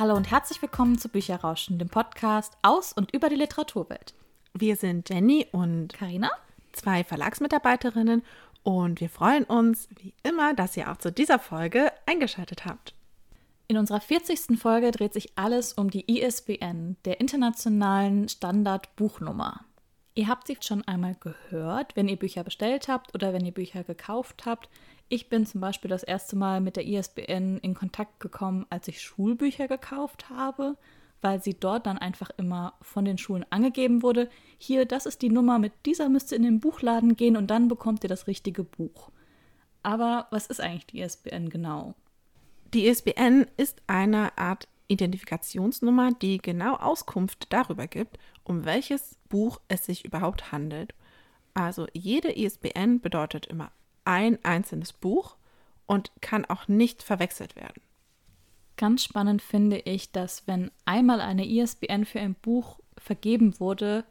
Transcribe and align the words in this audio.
Hallo 0.00 0.16
und 0.16 0.30
herzlich 0.30 0.62
willkommen 0.62 0.96
zu 0.96 1.10
Bücherrauschen, 1.10 1.78
dem 1.78 1.90
Podcast 1.90 2.54
aus 2.62 2.94
und 2.94 3.12
über 3.12 3.28
die 3.28 3.34
Literaturwelt. 3.34 4.14
Wir 4.54 4.76
sind 4.76 5.10
Jenny 5.10 5.46
und 5.52 5.92
Karina, 5.92 6.30
zwei 6.72 7.04
Verlagsmitarbeiterinnen 7.04 8.22
und 8.62 9.02
wir 9.02 9.10
freuen 9.10 9.44
uns 9.44 9.90
wie 10.00 10.14
immer, 10.22 10.54
dass 10.54 10.74
ihr 10.78 10.90
auch 10.90 10.96
zu 10.96 11.12
dieser 11.12 11.38
Folge 11.38 11.92
eingeschaltet 12.06 12.64
habt. 12.64 12.94
In 13.68 13.76
unserer 13.76 14.00
40. 14.00 14.58
Folge 14.58 14.90
dreht 14.90 15.12
sich 15.12 15.36
alles 15.36 15.74
um 15.74 15.90
die 15.90 16.10
ISBN, 16.10 16.96
der 17.04 17.20
internationalen 17.20 18.26
Standardbuchnummer. 18.30 19.66
Ihr 20.14 20.28
habt 20.28 20.46
sie 20.46 20.56
schon 20.62 20.82
einmal 20.88 21.16
gehört, 21.20 21.94
wenn 21.94 22.08
ihr 22.08 22.16
Bücher 22.16 22.42
bestellt 22.42 22.88
habt 22.88 23.14
oder 23.14 23.34
wenn 23.34 23.44
ihr 23.44 23.52
Bücher 23.52 23.84
gekauft 23.84 24.46
habt. 24.46 24.70
Ich 25.12 25.28
bin 25.28 25.44
zum 25.44 25.60
Beispiel 25.60 25.88
das 25.88 26.04
erste 26.04 26.36
Mal 26.36 26.60
mit 26.60 26.76
der 26.76 26.86
ISBN 26.86 27.58
in 27.58 27.74
Kontakt 27.74 28.20
gekommen, 28.20 28.64
als 28.70 28.86
ich 28.86 29.02
Schulbücher 29.02 29.66
gekauft 29.66 30.30
habe, 30.30 30.76
weil 31.20 31.42
sie 31.42 31.54
dort 31.54 31.86
dann 31.86 31.98
einfach 31.98 32.30
immer 32.36 32.74
von 32.80 33.04
den 33.04 33.18
Schulen 33.18 33.44
angegeben 33.50 34.04
wurde. 34.04 34.30
Hier, 34.56 34.86
das 34.86 35.06
ist 35.06 35.20
die 35.22 35.28
Nummer, 35.28 35.58
mit 35.58 35.72
dieser 35.84 36.08
müsst 36.08 36.30
ihr 36.30 36.36
in 36.36 36.44
den 36.44 36.60
Buchladen 36.60 37.16
gehen 37.16 37.36
und 37.36 37.48
dann 37.48 37.66
bekommt 37.66 38.04
ihr 38.04 38.08
das 38.08 38.28
richtige 38.28 38.62
Buch. 38.62 39.10
Aber 39.82 40.28
was 40.30 40.46
ist 40.46 40.60
eigentlich 40.60 40.86
die 40.86 41.00
ISBN 41.00 41.50
genau? 41.50 41.96
Die 42.72 42.86
ISBN 42.86 43.48
ist 43.56 43.82
eine 43.88 44.38
Art 44.38 44.68
Identifikationsnummer, 44.86 46.12
die 46.12 46.38
genau 46.38 46.76
Auskunft 46.76 47.52
darüber 47.52 47.88
gibt, 47.88 48.16
um 48.44 48.64
welches 48.64 49.18
Buch 49.28 49.60
es 49.66 49.86
sich 49.86 50.04
überhaupt 50.04 50.52
handelt. 50.52 50.94
Also 51.52 51.88
jede 51.94 52.30
ISBN 52.38 53.00
bedeutet 53.00 53.46
immer 53.46 53.72
ein 54.04 54.38
einzelnes 54.44 54.92
Buch 54.92 55.36
und 55.86 56.12
kann 56.20 56.44
auch 56.44 56.68
nicht 56.68 57.02
verwechselt 57.02 57.56
werden. 57.56 57.82
Ganz 58.76 59.04
spannend 59.04 59.42
finde 59.42 59.78
ich, 59.80 60.12
dass 60.12 60.46
wenn 60.46 60.70
einmal 60.84 61.20
eine 61.20 61.46
ISBN 61.46 62.04
für 62.06 62.20
ein 62.20 62.34
Buch 62.34 62.78
vergeben 62.96 63.60
wurde, 63.60 64.04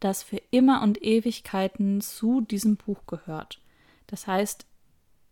das 0.00 0.22
für 0.22 0.40
immer 0.50 0.82
und 0.82 1.02
Ewigkeiten 1.02 2.00
zu 2.00 2.40
diesem 2.42 2.76
Buch 2.76 3.06
gehört. 3.06 3.60
Das 4.06 4.26
heißt, 4.26 4.66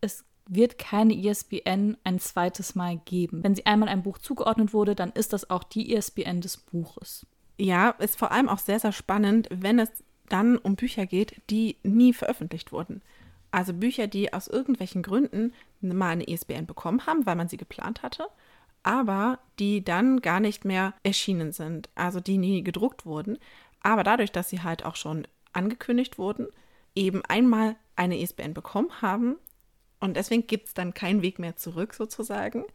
es 0.01 0.25
wird 0.47 0.77
keine 0.77 1.13
ISBN 1.13 1.95
ein 2.03 2.19
zweites 2.19 2.75
Mal 2.75 2.97
geben. 3.05 3.43
Wenn 3.43 3.55
sie 3.55 3.65
einmal 3.65 3.87
einem 3.87 4.03
Buch 4.03 4.17
zugeordnet 4.17 4.73
wurde, 4.73 4.95
dann 4.95 5.11
ist 5.11 5.31
das 5.31 5.49
auch 5.49 5.63
die 5.63 5.93
ISBN 5.93 6.41
des 6.41 6.57
Buches. 6.57 7.25
Ja, 7.57 7.91
ist 7.91 8.17
vor 8.17 8.31
allem 8.31 8.49
auch 8.49 8.57
sehr, 8.57 8.79
sehr 8.79 8.91
spannend, 8.91 9.47
wenn 9.51 9.79
es 9.79 9.89
dann 10.27 10.57
um 10.57 10.75
Bücher 10.75 11.05
geht, 11.05 11.41
die 11.49 11.77
nie 11.83 12.13
veröffentlicht 12.13 12.71
wurden. 12.71 13.01
Also 13.53 13.71
Bücher, 13.71 14.07
die 14.07 14.33
aus 14.33 14.47
irgendwelchen 14.47 15.03
Gründen 15.03 15.53
mal 15.79 16.09
eine 16.09 16.27
ISBN 16.27 16.65
bekommen 16.65 17.05
haben, 17.05 17.27
weil 17.27 17.35
man 17.35 17.49
sie 17.49 17.57
geplant 17.57 18.01
hatte, 18.01 18.25
aber 18.81 19.37
die 19.59 19.83
dann 19.83 20.21
gar 20.21 20.39
nicht 20.39 20.65
mehr 20.65 20.95
erschienen 21.03 21.51
sind, 21.51 21.87
also 21.93 22.19
die 22.19 22.39
nie 22.39 22.63
gedruckt 22.63 23.05
wurden. 23.05 23.37
Aber 23.83 24.03
dadurch, 24.03 24.31
dass 24.31 24.49
sie 24.49 24.63
halt 24.63 24.83
auch 24.85 24.95
schon 24.95 25.27
angekündigt 25.51 26.17
wurden, 26.17 26.47
eben 26.95 27.23
einmal 27.25 27.75
eine 27.95 28.19
ISBN 28.19 28.55
bekommen 28.55 29.03
haben, 29.03 29.35
und 29.99 30.17
deswegen 30.17 30.47
gibt 30.47 30.69
es 30.69 30.73
dann 30.73 30.95
keinen 30.95 31.21
Weg 31.21 31.37
mehr 31.37 31.55
zurück 31.55 31.93
sozusagen. 31.93 32.65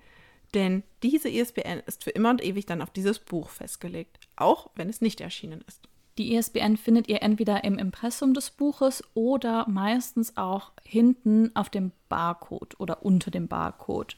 Denn 0.55 0.85
diese 1.03 1.29
ISBN 1.29 1.83
ist 1.87 2.05
für 2.05 2.11
immer 2.11 2.31
und 2.31 2.43
ewig 2.43 2.67
dann 2.67 2.83
auf 2.83 2.91
dieses 2.91 3.19
Buch 3.19 3.51
festgelegt, 3.51 4.21
auch 4.37 4.71
wenn 4.77 4.89
es 4.89 5.01
nicht 5.01 5.21
erschienen 5.21 5.63
ist. 5.67 5.88
Die 6.19 6.35
ISBN 6.35 6.77
findet 6.77 7.09
ihr 7.09 7.23
entweder 7.23 7.65
im 7.65 7.79
Impressum 7.79 8.35
des 8.35 8.51
Buches 8.51 9.03
oder 9.15 9.67
meistens 9.69 10.37
auch 10.37 10.73
hinten 10.85 11.55
auf 11.55 11.71
dem 11.71 11.93
Barcode 12.09 12.79
oder 12.79 13.05
unter 13.05 13.31
dem 13.31 13.49
Barcode. 13.49 14.17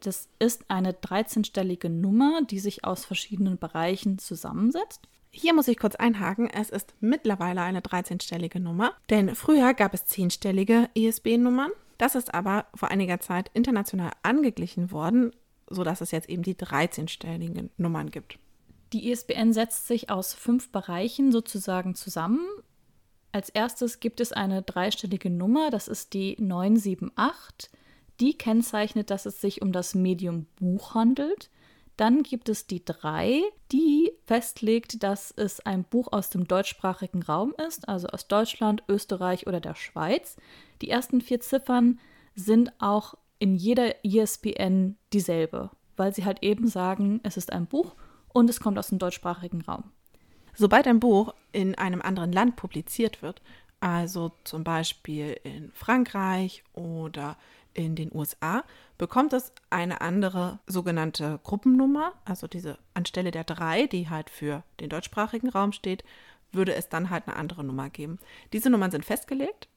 Das 0.00 0.28
ist 0.38 0.64
eine 0.68 0.92
13-stellige 0.92 1.88
Nummer, 1.88 2.40
die 2.42 2.58
sich 2.58 2.84
aus 2.84 3.04
verschiedenen 3.04 3.58
Bereichen 3.58 4.18
zusammensetzt. 4.18 5.02
Hier 5.30 5.54
muss 5.54 5.68
ich 5.68 5.78
kurz 5.78 5.94
einhaken, 5.96 6.48
es 6.48 6.70
ist 6.70 6.94
mittlerweile 7.00 7.62
eine 7.62 7.80
13-stellige 7.80 8.60
Nummer, 8.60 8.92
denn 9.10 9.34
früher 9.34 9.74
gab 9.74 9.94
es 9.94 10.06
10-stellige 10.06 10.88
ISBN-Nummern 10.94 11.70
das 11.98 12.14
ist 12.14 12.34
aber 12.34 12.66
vor 12.74 12.90
einiger 12.90 13.20
Zeit 13.20 13.50
international 13.54 14.10
angeglichen 14.22 14.90
worden, 14.90 15.32
sodass 15.68 16.00
es 16.00 16.10
jetzt 16.10 16.28
eben 16.28 16.42
die 16.42 16.54
13-stelligen 16.54 17.70
Nummern 17.76 18.10
gibt. 18.10 18.38
Die 18.92 19.10
ISBN 19.10 19.52
setzt 19.52 19.86
sich 19.86 20.10
aus 20.10 20.34
fünf 20.34 20.70
Bereichen 20.70 21.32
sozusagen 21.32 21.94
zusammen. 21.94 22.46
Als 23.32 23.48
erstes 23.48 23.98
gibt 23.98 24.20
es 24.20 24.32
eine 24.32 24.62
dreistellige 24.62 25.30
Nummer, 25.30 25.70
das 25.70 25.88
ist 25.88 26.14
die 26.14 26.36
978. 26.38 27.70
Die 28.20 28.38
kennzeichnet, 28.38 29.10
dass 29.10 29.26
es 29.26 29.40
sich 29.40 29.60
um 29.60 29.72
das 29.72 29.94
Medium 29.94 30.46
Buch 30.56 30.94
handelt. 30.94 31.50
Dann 31.96 32.22
gibt 32.22 32.48
es 32.48 32.66
die 32.66 32.84
3, 32.84 33.42
die 33.72 34.12
festlegt, 34.24 35.02
dass 35.02 35.32
es 35.32 35.60
ein 35.60 35.84
Buch 35.84 36.12
aus 36.12 36.30
dem 36.30 36.46
deutschsprachigen 36.46 37.22
Raum 37.22 37.54
ist, 37.66 37.88
also 37.88 38.08
aus 38.08 38.28
Deutschland, 38.28 38.82
Österreich 38.88 39.46
oder 39.46 39.60
der 39.60 39.74
Schweiz. 39.74 40.36
Die 40.82 40.90
ersten 40.90 41.20
vier 41.20 41.40
Ziffern 41.40 41.98
sind 42.34 42.72
auch 42.80 43.14
in 43.38 43.54
jeder 43.54 44.04
ISBN 44.04 44.96
dieselbe, 45.12 45.70
weil 45.96 46.14
sie 46.14 46.24
halt 46.24 46.42
eben 46.42 46.66
sagen, 46.66 47.20
es 47.22 47.36
ist 47.36 47.52
ein 47.52 47.66
Buch 47.66 47.94
und 48.34 48.50
es 48.50 48.60
kommt 48.60 48.78
aus 48.78 48.88
dem 48.88 48.98
deutschsprachigen 48.98 49.62
Raum. 49.62 49.84
Sobald 50.54 50.86
ein 50.86 51.00
Buch 51.00 51.34
in 51.52 51.74
einem 51.76 52.02
anderen 52.02 52.32
Land 52.32 52.56
publiziert 52.56 53.22
wird, 53.22 53.40
also 53.80 54.32
zum 54.44 54.64
Beispiel 54.64 55.38
in 55.44 55.72
Frankreich 55.72 56.62
oder 56.74 57.38
in 57.72 57.96
den 57.96 58.14
USA, 58.14 58.64
bekommt 58.98 59.32
es 59.32 59.52
eine 59.70 60.00
andere 60.00 60.58
sogenannte 60.66 61.40
Gruppennummer, 61.42 62.12
also 62.24 62.46
diese 62.46 62.78
anstelle 62.92 63.30
der 63.30 63.44
drei, 63.44 63.86
die 63.86 64.10
halt 64.10 64.30
für 64.30 64.62
den 64.80 64.90
deutschsprachigen 64.90 65.48
Raum 65.48 65.72
steht, 65.72 66.04
würde 66.52 66.74
es 66.74 66.88
dann 66.88 67.10
halt 67.10 67.26
eine 67.26 67.36
andere 67.36 67.64
Nummer 67.64 67.90
geben. 67.90 68.18
Diese 68.52 68.70
Nummern 68.70 68.90
sind 68.90 69.04
festgelegt, 69.04 69.68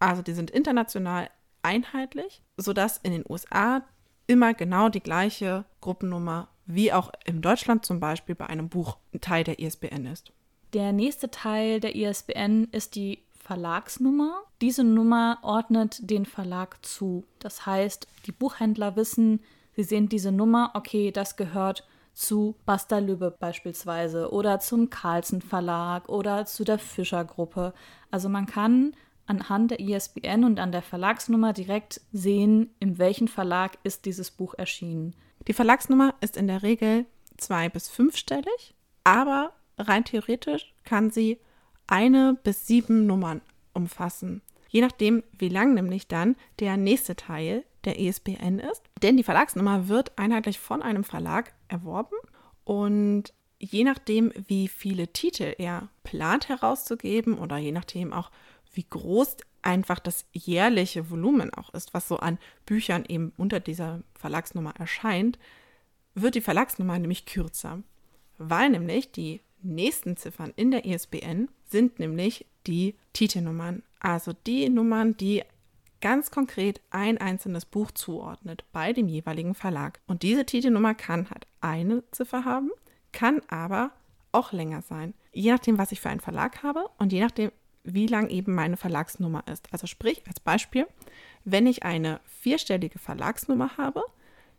also 0.00 0.22
die 0.22 0.32
sind 0.32 0.50
international 0.50 1.30
einheitlich, 1.62 2.42
sodass 2.56 2.98
in 2.98 3.12
den 3.12 3.24
USA 3.28 3.82
immer 4.26 4.54
genau 4.54 4.88
die 4.88 5.00
gleiche 5.00 5.64
Gruppennummer 5.80 6.48
wie 6.66 6.92
auch 6.92 7.10
in 7.24 7.42
Deutschland 7.42 7.84
zum 7.84 8.00
Beispiel 8.00 8.34
bei 8.34 8.46
einem 8.46 8.68
Buch 8.68 8.98
ein 9.14 9.20
Teil 9.20 9.44
der 9.44 9.58
ISBN 9.58 10.06
ist. 10.06 10.32
Der 10.72 10.92
nächste 10.92 11.30
Teil 11.30 11.80
der 11.80 11.94
ISBN 11.94 12.68
ist 12.72 12.96
die 12.96 13.22
Verlagsnummer. 13.38 14.42
Diese 14.60 14.82
Nummer 14.82 15.38
ordnet 15.42 16.10
den 16.10 16.26
Verlag 16.26 16.84
zu. 16.84 17.24
Das 17.38 17.64
heißt, 17.64 18.08
die 18.26 18.32
Buchhändler 18.32 18.96
wissen, 18.96 19.40
sie 19.76 19.84
sehen 19.84 20.08
diese 20.08 20.32
Nummer, 20.32 20.72
okay, 20.74 21.12
das 21.12 21.36
gehört 21.36 21.86
zu 22.12 22.56
Basta 22.64 22.98
Lübbe 22.98 23.36
beispielsweise 23.38 24.32
oder 24.32 24.58
zum 24.58 24.90
Carlsen 24.90 25.42
Verlag 25.42 26.08
oder 26.08 26.46
zu 26.46 26.64
der 26.64 26.78
Fischer 26.78 27.24
Gruppe. 27.24 27.72
Also 28.10 28.28
man 28.28 28.46
kann 28.46 28.96
anhand 29.26 29.70
der 29.70 29.80
ISBN 29.80 30.44
und 30.44 30.58
an 30.58 30.72
der 30.72 30.82
Verlagsnummer 30.82 31.52
direkt 31.52 32.00
sehen, 32.12 32.74
in 32.80 32.98
welchem 32.98 33.28
Verlag 33.28 33.78
ist 33.84 34.06
dieses 34.06 34.30
Buch 34.30 34.54
erschienen. 34.54 35.14
Die 35.48 35.52
Verlagsnummer 35.52 36.14
ist 36.20 36.36
in 36.36 36.48
der 36.48 36.62
Regel 36.62 37.06
zwei- 37.36 37.68
bis 37.68 37.88
fünfstellig, 37.88 38.74
aber 39.04 39.52
rein 39.78 40.04
theoretisch 40.04 40.74
kann 40.84 41.10
sie 41.10 41.38
eine 41.86 42.36
bis 42.42 42.66
sieben 42.66 43.06
Nummern 43.06 43.40
umfassen. 43.72 44.42
Je 44.68 44.80
nachdem, 44.80 45.22
wie 45.38 45.48
lang 45.48 45.74
nämlich 45.74 46.08
dann 46.08 46.36
der 46.58 46.76
nächste 46.76 47.14
Teil 47.14 47.64
der 47.84 48.00
ISBN 48.00 48.58
ist. 48.58 48.82
Denn 49.02 49.16
die 49.16 49.22
Verlagsnummer 49.22 49.88
wird 49.88 50.18
einheitlich 50.18 50.58
von 50.58 50.82
einem 50.82 51.04
Verlag 51.04 51.54
erworben 51.68 52.16
und 52.64 53.32
je 53.58 53.84
nachdem, 53.84 54.32
wie 54.48 54.66
viele 54.68 55.08
Titel 55.08 55.54
er 55.56 55.88
plant 56.02 56.48
herauszugeben 56.48 57.38
oder 57.38 57.56
je 57.56 57.72
nachdem 57.72 58.12
auch, 58.12 58.30
wie 58.72 58.84
groß 58.88 59.36
einfach 59.66 59.98
das 59.98 60.24
jährliche 60.32 61.10
Volumen 61.10 61.52
auch 61.52 61.74
ist, 61.74 61.92
was 61.92 62.08
so 62.08 62.18
an 62.18 62.38
Büchern 62.64 63.04
eben 63.06 63.32
unter 63.36 63.60
dieser 63.60 64.00
Verlagsnummer 64.14 64.74
erscheint, 64.78 65.38
wird 66.14 66.36
die 66.36 66.40
Verlagsnummer 66.40 66.98
nämlich 66.98 67.26
kürzer, 67.26 67.82
weil 68.38 68.70
nämlich 68.70 69.10
die 69.10 69.40
nächsten 69.62 70.16
Ziffern 70.16 70.52
in 70.56 70.70
der 70.70 70.84
ISBN 70.84 71.48
sind 71.68 71.98
nämlich 71.98 72.46
die 72.66 72.94
Titelnummern, 73.12 73.82
also 73.98 74.32
die 74.46 74.68
Nummern, 74.68 75.16
die 75.16 75.42
ganz 76.00 76.30
konkret 76.30 76.80
ein 76.90 77.18
einzelnes 77.18 77.64
Buch 77.64 77.90
zuordnet 77.90 78.64
bei 78.72 78.92
dem 78.92 79.08
jeweiligen 79.08 79.54
Verlag. 79.54 80.00
Und 80.06 80.22
diese 80.22 80.46
Titelnummer 80.46 80.94
kann 80.94 81.28
halt 81.28 81.46
eine 81.60 82.04
Ziffer 82.12 82.44
haben, 82.44 82.70
kann 83.12 83.40
aber 83.48 83.90
auch 84.30 84.52
länger 84.52 84.82
sein, 84.82 85.14
je 85.32 85.50
nachdem, 85.50 85.78
was 85.78 85.92
ich 85.92 86.00
für 86.00 86.10
einen 86.10 86.20
Verlag 86.20 86.62
habe 86.62 86.88
und 86.98 87.12
je 87.12 87.20
nachdem, 87.20 87.50
wie 87.86 88.06
lang 88.06 88.28
eben 88.28 88.54
meine 88.54 88.76
Verlagsnummer 88.76 89.44
ist. 89.50 89.72
Also 89.72 89.86
sprich, 89.86 90.22
als 90.26 90.40
Beispiel, 90.40 90.86
wenn 91.44 91.66
ich 91.66 91.84
eine 91.84 92.20
vierstellige 92.24 92.98
Verlagsnummer 92.98 93.76
habe, 93.76 94.02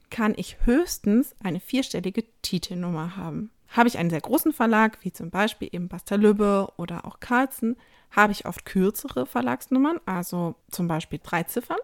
kann 0.09 0.33
ich 0.37 0.65
höchstens 0.65 1.35
eine 1.43 1.59
vierstellige 1.59 2.23
Titelnummer 2.41 3.17
haben. 3.17 3.51
Habe 3.69 3.89
ich 3.89 3.97
einen 3.97 4.09
sehr 4.09 4.21
großen 4.21 4.53
Verlag, 4.53 4.97
wie 5.01 5.11
zum 5.11 5.29
Beispiel 5.29 5.69
eben 5.71 5.89
Bastelübbe 5.89 6.71
oder 6.77 7.05
auch 7.05 7.19
Carlsen, 7.19 7.75
habe 8.11 8.31
ich 8.31 8.45
oft 8.45 8.65
kürzere 8.65 9.25
Verlagsnummern, 9.25 9.99
also 10.05 10.55
zum 10.71 10.87
Beispiel 10.87 11.19
drei 11.21 11.43
Ziffern, 11.43 11.79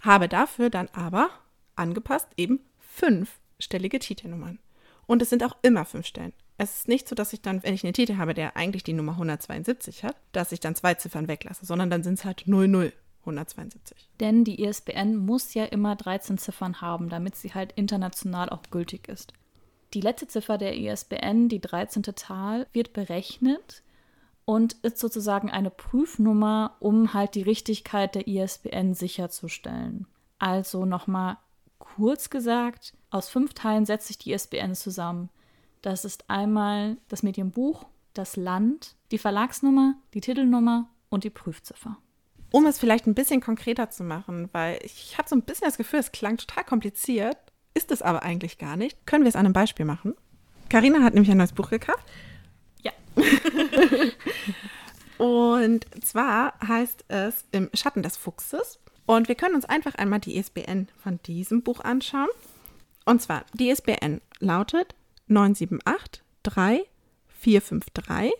habe 0.00 0.28
dafür 0.28 0.70
dann 0.70 0.88
aber 0.92 1.30
angepasst 1.76 2.28
eben 2.36 2.60
fünfstellige 2.80 4.00
Titelnummern. 4.00 4.58
Und 5.06 5.22
es 5.22 5.30
sind 5.30 5.44
auch 5.44 5.56
immer 5.62 5.84
fünf 5.84 6.06
Stellen. 6.06 6.32
Es 6.62 6.76
ist 6.76 6.88
nicht 6.88 7.08
so, 7.08 7.14
dass 7.14 7.32
ich 7.32 7.40
dann, 7.40 7.62
wenn 7.62 7.72
ich 7.72 7.84
einen 7.84 7.94
Titel 7.94 8.18
habe, 8.18 8.34
der 8.34 8.54
eigentlich 8.54 8.82
die 8.82 8.92
Nummer 8.92 9.12
172 9.12 10.04
hat, 10.04 10.14
dass 10.32 10.52
ich 10.52 10.60
dann 10.60 10.74
zwei 10.74 10.92
Ziffern 10.92 11.26
weglasse, 11.26 11.64
sondern 11.64 11.88
dann 11.88 12.02
sind 12.02 12.18
es 12.18 12.24
halt 12.26 12.46
00. 12.46 12.92
172. 13.20 14.08
Denn 14.20 14.44
die 14.44 14.62
ISBN 14.62 15.16
muss 15.16 15.54
ja 15.54 15.64
immer 15.64 15.96
13 15.96 16.36
Ziffern 16.38 16.80
haben, 16.80 17.08
damit 17.08 17.36
sie 17.36 17.54
halt 17.54 17.72
international 17.72 18.50
auch 18.50 18.62
gültig 18.70 19.08
ist. 19.08 19.32
Die 19.94 20.00
letzte 20.00 20.28
Ziffer 20.28 20.58
der 20.58 20.76
ISBN, 20.76 21.48
die 21.48 21.60
13. 21.60 22.04
Zahl, 22.16 22.66
wird 22.72 22.92
berechnet 22.92 23.82
und 24.44 24.74
ist 24.82 24.98
sozusagen 24.98 25.50
eine 25.50 25.70
Prüfnummer, 25.70 26.76
um 26.80 27.14
halt 27.14 27.34
die 27.34 27.42
Richtigkeit 27.42 28.14
der 28.14 28.26
ISBN 28.26 28.94
sicherzustellen. 28.94 30.06
Also 30.38 30.84
nochmal 30.84 31.38
kurz 31.78 32.28
gesagt, 32.30 32.94
aus 33.10 33.28
fünf 33.30 33.54
Teilen 33.54 33.86
setzt 33.86 34.08
sich 34.08 34.18
die 34.18 34.32
ISBN 34.32 34.74
zusammen. 34.74 35.30
Das 35.82 36.04
ist 36.04 36.28
einmal 36.28 36.98
das 37.08 37.22
Medienbuch, 37.22 37.86
das 38.12 38.36
Land, 38.36 38.96
die 39.10 39.18
Verlagsnummer, 39.18 39.94
die 40.14 40.20
Titelnummer 40.20 40.88
und 41.08 41.24
die 41.24 41.30
Prüfziffer. 41.30 41.96
Um 42.52 42.66
es 42.66 42.78
vielleicht 42.78 43.06
ein 43.06 43.14
bisschen 43.14 43.40
konkreter 43.40 43.90
zu 43.90 44.02
machen, 44.02 44.48
weil 44.52 44.78
ich 44.82 45.16
habe 45.16 45.28
so 45.28 45.36
ein 45.36 45.42
bisschen 45.42 45.66
das 45.66 45.76
Gefühl, 45.76 46.00
es 46.00 46.12
klang 46.12 46.36
total 46.36 46.64
kompliziert, 46.64 47.36
ist 47.74 47.92
es 47.92 48.02
aber 48.02 48.22
eigentlich 48.22 48.58
gar 48.58 48.76
nicht. 48.76 49.06
Können 49.06 49.24
wir 49.24 49.28
es 49.28 49.36
an 49.36 49.46
einem 49.46 49.52
Beispiel 49.52 49.86
machen? 49.86 50.14
Karina 50.68 51.02
hat 51.02 51.14
nämlich 51.14 51.30
ein 51.30 51.38
neues 51.38 51.52
Buch 51.52 51.70
gekauft. 51.70 52.04
Ja. 52.82 52.92
und 55.24 55.86
zwar 56.04 56.54
heißt 56.66 57.04
es 57.08 57.44
Im 57.52 57.70
Schatten 57.74 58.02
des 58.02 58.16
Fuchses. 58.16 58.80
Und 59.06 59.28
wir 59.28 59.34
können 59.34 59.54
uns 59.54 59.64
einfach 59.64 59.94
einmal 59.94 60.20
die 60.20 60.36
ISBN 60.36 60.88
von 60.98 61.20
diesem 61.22 61.62
Buch 61.62 61.80
anschauen. 61.80 62.28
Und 63.04 63.22
zwar, 63.22 63.44
die 63.54 63.70
ISBN 63.70 64.20
lautet 64.40 64.94
978 65.30 66.22
3 66.42 66.84
453 67.28 68.32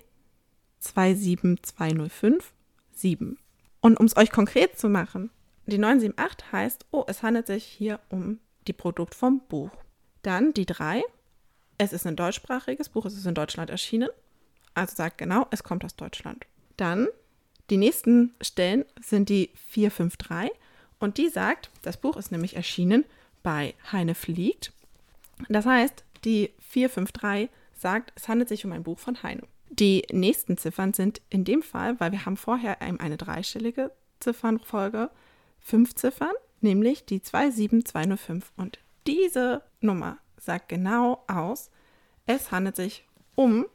27205 0.80 2.52
7. 2.92 3.38
Und 3.80 3.98
um 3.98 4.06
es 4.06 4.16
euch 4.16 4.30
konkret 4.30 4.78
zu 4.78 4.88
machen, 4.88 5.30
die 5.66 5.78
978 5.78 6.52
heißt, 6.52 6.86
oh, 6.90 7.04
es 7.06 7.22
handelt 7.22 7.46
sich 7.46 7.64
hier 7.64 8.00
um 8.10 8.40
die 8.66 8.72
Produkt 8.72 9.14
vom 9.14 9.40
Buch. 9.48 9.70
Dann 10.22 10.52
die 10.52 10.66
3, 10.66 11.02
es 11.78 11.92
ist 11.92 12.06
ein 12.06 12.16
deutschsprachiges 12.16 12.88
Buch, 12.88 13.06
es 13.06 13.16
ist 13.16 13.26
in 13.26 13.34
Deutschland 13.34 13.70
erschienen. 13.70 14.10
Also 14.74 14.96
sagt 14.96 15.18
genau, 15.18 15.46
es 15.50 15.62
kommt 15.62 15.84
aus 15.84 15.96
Deutschland. 15.96 16.44
Dann 16.76 17.08
die 17.70 17.76
nächsten 17.76 18.34
Stellen 18.40 18.84
sind 19.00 19.28
die 19.28 19.50
453 19.54 20.50
und 20.98 21.18
die 21.18 21.28
sagt, 21.28 21.70
das 21.82 21.96
Buch 21.96 22.16
ist 22.16 22.32
nämlich 22.32 22.56
erschienen 22.56 23.04
bei 23.42 23.74
Heine 23.92 24.14
Fliegt. 24.14 24.72
Das 25.48 25.64
heißt, 25.64 26.04
die 26.24 26.52
453 26.60 27.50
sagt, 27.74 28.12
es 28.16 28.28
handelt 28.28 28.48
sich 28.48 28.64
um 28.64 28.72
ein 28.72 28.82
Buch 28.82 28.98
von 28.98 29.22
Heine. 29.22 29.42
Die 29.70 30.04
nächsten 30.10 30.58
Ziffern 30.58 30.92
sind 30.92 31.20
in 31.30 31.44
dem 31.44 31.62
Fall, 31.62 31.98
weil 32.00 32.12
wir 32.12 32.26
haben 32.26 32.36
vorher 32.36 32.82
eine 32.82 33.16
dreistellige 33.16 33.92
Ziffernfolge, 34.18 35.10
fünf 35.60 35.94
Ziffern, 35.94 36.32
nämlich 36.60 37.06
die 37.06 37.22
27205. 37.22 38.52
Und 38.56 38.78
diese 39.06 39.62
Nummer 39.80 40.18
sagt 40.36 40.68
genau 40.68 41.24
aus, 41.28 41.70
es 42.26 42.50
handelt 42.50 42.76
sich 42.76 43.06
um 43.34 43.66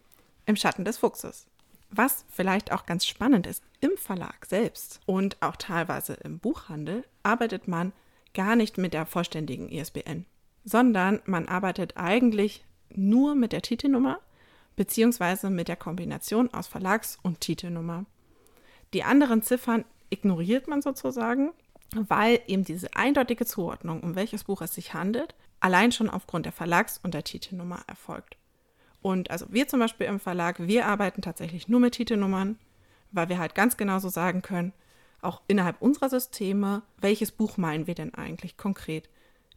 Im 0.46 0.56
Schatten 0.56 0.86
des 0.86 0.98
Fuchses. 0.98 1.48
Was 1.90 2.26
vielleicht 2.30 2.72
auch 2.72 2.86
ganz 2.86 3.06
spannend 3.06 3.48
ist, 3.48 3.64
im 3.80 3.98
Verlag 3.98 4.46
selbst 4.46 5.00
und 5.06 5.42
auch 5.42 5.56
teilweise 5.56 6.14
im 6.14 6.40
Buchhandel 6.40 7.06
arbeitet 7.24 7.68
man 7.68 7.94
gar 8.34 8.56
nicht 8.56 8.78
mit 8.78 8.94
der 8.94 9.06
vollständigen 9.06 9.70
ISBN, 9.70 10.26
sondern 10.66 11.22
man 11.26 11.48
arbeitet 11.48 11.96
eigentlich 11.96 12.66
nur 12.90 13.36
mit 13.36 13.54
der 13.54 13.62
Titelnummer 13.62 14.20
beziehungsweise 14.76 15.50
mit 15.50 15.68
der 15.68 15.78
Kombination 15.78 16.54
aus 16.54 16.68
Verlags- 16.68 17.18
und 17.22 17.40
Titelnummer. 17.40 18.06
Die 18.94 19.04
anderen 19.04 19.42
Ziffern 19.42 19.86
ignoriert 20.10 20.68
man 20.68 20.82
sozusagen, 20.82 21.54
weil 21.94 22.42
eben 22.48 22.64
diese 22.64 22.94
eindeutige 22.96 23.46
Zuordnung, 23.46 24.02
um 24.02 24.16
welches 24.16 24.44
Buch 24.44 24.62
es 24.62 24.74
sich 24.74 24.94
handelt, 24.94 25.36
allein 25.60 25.92
schon 25.92 26.10
aufgrund 26.10 26.46
der 26.46 26.52
Verlags- 26.52 27.00
und 27.02 27.14
der 27.14 27.24
Titelnummer 27.24 27.84
erfolgt. 27.88 28.38
Und 29.02 29.32
also 29.32 29.46
wir 29.50 29.68
zum 29.68 29.80
Beispiel 29.80 30.08
im 30.08 30.20
Verlag, 30.20 30.68
wir 30.68 30.88
arbeiten 30.88 31.22
tatsächlich 31.22 31.68
nur 31.68 31.80
mit 31.80 31.94
Titelnummern, 31.94 32.58
weil 33.12 33.30
wir 33.30 33.38
halt 33.38 33.56
ganz 33.56 33.78
genau 33.78 34.00
so 34.00 34.10
sagen 34.10 34.42
können, 34.42 34.74
auch 35.22 35.42
innerhalb 35.48 35.82
unserer 35.82 36.10
Systeme, 36.10 36.82
welches 36.98 37.32
Buch 37.32 37.58
meinen 37.58 37.88
wir 37.88 37.96
denn 37.96 38.14
eigentlich 38.14 38.58
konkret. 38.58 39.10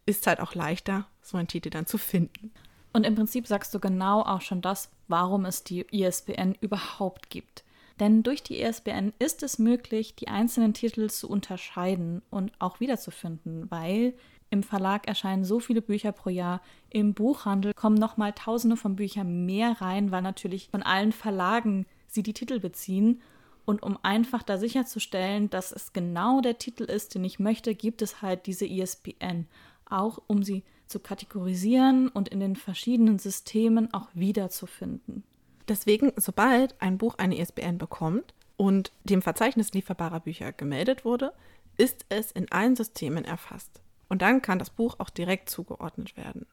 Ist 0.09 0.27
halt 0.27 0.41
auch 0.41 0.55
leichter, 0.55 1.07
so 1.21 1.37
einen 1.37 1.49
Titel 1.49 1.69
dann 1.69 1.85
zu 1.85 1.99
finden. 1.99 2.51
Und 2.95 3.05
im 3.05 3.15
Prinzip 3.15 3.47
sagst 3.47 3.75
du 3.75 3.79
genau 3.79 4.23
auch 4.23 4.41
schon 4.41 4.63
das, 4.63 4.91
warum 5.07 5.45
es 5.45 5.65
die 5.65 5.87
ISBN 5.91 6.57
überhaupt 6.63 7.29
gibt. 7.29 7.63
Denn 8.01 8.23
durch 8.23 8.43
die 8.43 8.63
ISBN 8.63 9.13
ist 9.19 9.43
es 9.43 9.59
möglich, 9.59 10.15
die 10.15 10.29
einzelnen 10.29 10.73
Titel 10.73 11.11
zu 11.11 11.29
unterscheiden 11.29 12.23
und 12.31 12.53
auch 12.59 12.81
wiederzufinden, 12.81 13.71
weil 13.71 14.15
im 14.49 14.63
Verlag 14.63 15.07
erscheinen 15.07 15.45
so 15.45 15.61
viele 15.61 15.83
Bücher 15.83 16.13
pro 16.13 16.31
Jahr, 16.31 16.63
im 16.89 17.13
Buchhandel 17.13 17.75
kommen 17.75 17.99
nochmal 17.99 18.33
tausende 18.33 18.79
von 18.79 18.97
Büchern 18.97 19.45
mehr 19.45 19.79
rein, 19.83 20.11
weil 20.11 20.23
natürlich 20.23 20.71
von 20.71 20.83
allen 20.83 21.13
Verlagen 21.13 21.85
sie 22.07 22.23
die 22.23 22.33
Titel 22.33 22.61
beziehen. 22.61 23.21
Und 23.67 23.83
um 23.83 23.99
einfach 24.03 24.43
da 24.43 24.57
sicherzustellen, 24.57 25.51
dass 25.51 25.71
es 25.73 25.93
genau 25.93 26.41
der 26.41 26.57
Titel 26.57 26.85
ist, 26.85 27.15
den 27.15 27.25
ich 27.25 27.39
möchte, 27.39 27.75
gibt 27.75 28.01
es 28.01 28.23
halt 28.23 28.47
diese 28.47 28.65
ISBN. 28.65 29.47
Auch 29.91 30.21
um 30.27 30.43
sie 30.43 30.65
zu 30.87 31.01
kategorisieren 31.01 32.09
und 32.09 32.29
in 32.29 32.41
den 32.41 32.57
verschiedenen 32.57 33.19
Systemen 33.19 33.93
auch 33.93 34.09
wiederzufinden. 34.15 35.25
Deswegen, 35.69 36.13
sobald 36.17 36.81
ein 36.81 36.99
Buch 36.99 37.17
eine 37.19 37.39
ISBN 37.39 37.79
bekommt 37.79 38.35
und 38.57 38.93
dem 39.05 39.23
Verzeichnis 39.23 39.73
lieferbarer 39.73 40.21
Bücher 40.21 40.53
gemeldet 40.53 41.05
wurde, 41.05 41.33
ist 41.77 42.07
es 42.09 42.33
in 42.33 42.51
allen 42.51 42.75
Systemen 42.75 43.25
erfasst. 43.25 43.81
Und 44.09 44.23
dann 44.23 44.41
kann 44.43 44.59
das 44.59 44.71
Buch 44.71 44.97
auch 44.99 45.11
direkt 45.11 45.51
zugeordnet 45.51 46.17
werden. 46.17 46.47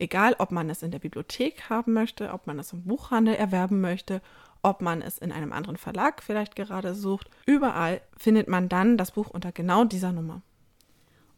Egal, 0.00 0.36
ob 0.38 0.52
man 0.52 0.70
es 0.70 0.82
in 0.82 0.90
der 0.90 1.00
Bibliothek 1.00 1.70
haben 1.70 1.92
möchte, 1.92 2.32
ob 2.32 2.46
man 2.46 2.58
es 2.58 2.72
im 2.72 2.84
Buchhandel 2.84 3.34
erwerben 3.34 3.80
möchte, 3.80 4.20
ob 4.62 4.80
man 4.80 5.02
es 5.02 5.18
in 5.18 5.32
einem 5.32 5.52
anderen 5.52 5.76
Verlag 5.76 6.22
vielleicht 6.22 6.56
gerade 6.56 6.94
sucht, 6.94 7.30
überall 7.46 8.00
findet 8.16 8.48
man 8.48 8.68
dann 8.68 8.96
das 8.96 9.12
Buch 9.12 9.28
unter 9.30 9.52
genau 9.52 9.84
dieser 9.84 10.12
Nummer. 10.12 10.42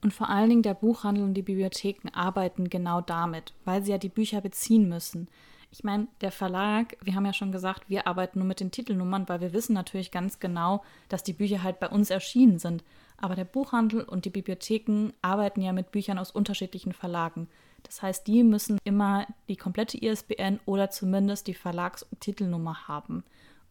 Und 0.02 0.14
vor 0.14 0.30
allen 0.30 0.48
Dingen 0.48 0.62
der 0.62 0.74
Buchhandel 0.74 1.24
und 1.24 1.34
die 1.34 1.42
Bibliotheken 1.42 2.08
arbeiten 2.12 2.70
genau 2.70 3.00
damit, 3.00 3.52
weil 3.64 3.82
sie 3.82 3.90
ja 3.90 3.98
die 3.98 4.08
Bücher 4.08 4.40
beziehen 4.40 4.88
müssen. 4.88 5.28
Ich 5.72 5.84
meine, 5.84 6.08
der 6.20 6.32
Verlag, 6.32 6.96
wir 7.02 7.14
haben 7.14 7.26
ja 7.26 7.32
schon 7.32 7.52
gesagt, 7.52 7.88
wir 7.88 8.06
arbeiten 8.06 8.40
nur 8.40 8.48
mit 8.48 8.60
den 8.60 8.72
Titelnummern, 8.72 9.28
weil 9.28 9.40
wir 9.40 9.52
wissen 9.52 9.72
natürlich 9.72 10.10
ganz 10.10 10.40
genau, 10.40 10.82
dass 11.08 11.22
die 11.22 11.32
Bücher 11.32 11.62
halt 11.62 11.78
bei 11.78 11.88
uns 11.88 12.10
erschienen 12.10 12.58
sind. 12.58 12.82
Aber 13.18 13.36
der 13.36 13.44
Buchhandel 13.44 14.02
und 14.02 14.24
die 14.24 14.30
Bibliotheken 14.30 15.10
arbeiten 15.22 15.60
ja 15.60 15.72
mit 15.72 15.92
Büchern 15.92 16.18
aus 16.18 16.32
unterschiedlichen 16.32 16.92
Verlagen. 16.92 17.48
Das 17.84 18.02
heißt, 18.02 18.26
die 18.26 18.42
müssen 18.42 18.78
immer 18.84 19.26
die 19.48 19.56
komplette 19.56 20.02
ISBN 20.02 20.60
oder 20.64 20.90
zumindest 20.90 21.46
die 21.46 21.54
Verlags- 21.54 22.02
und 22.02 22.20
Titelnummer 22.20 22.88
haben, 22.88 23.24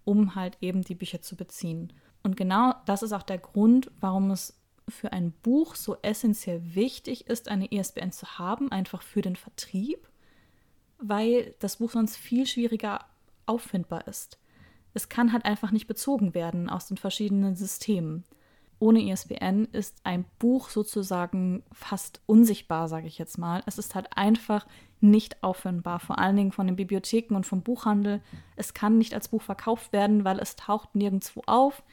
um 0.06 0.36
halt 0.36 0.58
eben 0.62 0.84
die 0.84 0.96
Bücher 0.96 1.22
zu 1.22 1.36
beziehen. 1.36 1.92
Und 2.24 2.38
genau 2.38 2.74
das 2.86 3.04
ist 3.04 3.14
auch 3.14 3.24
der 3.24 3.38
Grund, 3.40 3.92
warum 4.00 4.32
es 4.32 4.59
für 4.92 5.14
ein 5.14 5.32
Buch 5.44 5.76
so 5.76 5.98
essentiell 6.02 6.62
wichtig 6.76 7.28
ist, 7.28 7.50
eine 7.50 7.72
ISBN 7.72 8.12
zu 8.12 8.40
haben, 8.40 8.72
einfach 8.72 9.02
für 9.02 9.22
den 9.22 9.36
Vertrieb, 9.36 10.08
weil 10.98 11.56
das 11.60 11.78
Buch 11.78 11.92
sonst 11.92 12.18
viel 12.18 12.46
schwieriger 12.46 13.06
auffindbar 13.46 14.08
ist. 14.08 14.38
Es 14.94 15.10
kann 15.10 15.34
halt 15.34 15.46
einfach 15.46 15.72
nicht 15.72 15.88
bezogen 15.88 16.34
werden 16.34 16.70
aus 16.70 16.88
den 16.88 16.98
verschiedenen 16.98 17.56
Systemen. 17.56 18.26
Ohne 18.80 19.02
ISBN 19.02 19.66
ist 19.74 19.98
ein 20.06 20.26
Buch 20.40 20.70
sozusagen 20.70 21.64
fast 21.74 22.22
unsichtbar, 22.26 22.88
sage 22.88 23.08
ich 23.08 23.18
jetzt 23.18 23.38
mal. 23.38 23.62
Es 23.66 23.78
ist 23.78 23.94
halt 23.94 24.08
einfach 24.16 24.66
nicht 25.02 25.44
auffindbar, 25.44 26.00
vor 26.00 26.18
allen 26.18 26.38
Dingen 26.38 26.52
von 26.54 26.66
den 26.66 26.78
Bibliotheken 26.78 27.36
und 27.36 27.46
vom 27.46 27.62
Buchhandel. 27.62 28.22
Es 28.56 28.74
kann 28.74 28.98
nicht 28.98 29.14
als 29.14 29.28
Buch 29.28 29.42
verkauft 29.42 29.92
werden, 29.92 30.24
weil 30.24 30.40
es 30.40 30.56
taucht 30.56 30.96
nirgendwo 30.96 31.44
auf 31.46 31.84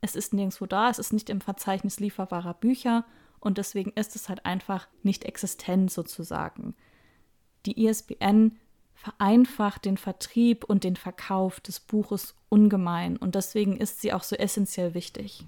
es 0.00 0.16
ist 0.16 0.32
nirgendwo 0.32 0.66
da, 0.66 0.90
es 0.90 0.98
ist 0.98 1.12
nicht 1.12 1.30
im 1.30 1.40
Verzeichnis 1.40 2.00
lieferbarer 2.00 2.54
Bücher 2.54 3.04
und 3.38 3.58
deswegen 3.58 3.92
ist 3.92 4.16
es 4.16 4.28
halt 4.28 4.44
einfach 4.46 4.88
nicht 5.02 5.24
existent 5.24 5.90
sozusagen. 5.90 6.74
Die 7.66 7.84
ISBN 7.86 8.56
vereinfacht 8.94 9.84
den 9.84 9.96
Vertrieb 9.96 10.64
und 10.64 10.84
den 10.84 10.96
Verkauf 10.96 11.60
des 11.60 11.80
Buches 11.80 12.34
ungemein 12.48 13.16
und 13.16 13.34
deswegen 13.34 13.76
ist 13.76 14.00
sie 14.00 14.12
auch 14.12 14.22
so 14.22 14.36
essentiell 14.36 14.94
wichtig. 14.94 15.46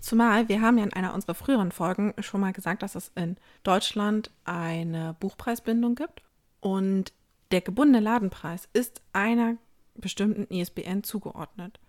Zumal 0.00 0.48
wir 0.48 0.60
haben 0.60 0.78
ja 0.78 0.84
in 0.84 0.92
einer 0.92 1.14
unserer 1.14 1.34
früheren 1.34 1.72
Folgen 1.72 2.14
schon 2.20 2.40
mal 2.40 2.52
gesagt, 2.52 2.82
dass 2.82 2.94
es 2.94 3.10
in 3.16 3.36
Deutschland 3.64 4.30
eine 4.44 5.16
Buchpreisbindung 5.18 5.96
gibt 5.96 6.22
und 6.60 7.12
der 7.50 7.60
gebundene 7.60 8.00
Ladenpreis 8.00 8.68
ist 8.72 9.02
einer 9.12 9.56
bestimmten 9.94 10.52
ISBN 10.52 11.02
zugeordnet. 11.02 11.80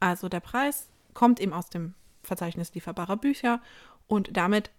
Also 0.00 0.28
der 0.28 0.40
Preis 0.40 0.88
kommt 1.14 1.40
eben 1.40 1.52
aus 1.52 1.68
dem 1.68 1.94
Verzeichnis 2.22 2.74
lieferbarer 2.74 3.16
Bücher 3.16 3.60
und 4.06 4.36
damit 4.36 4.70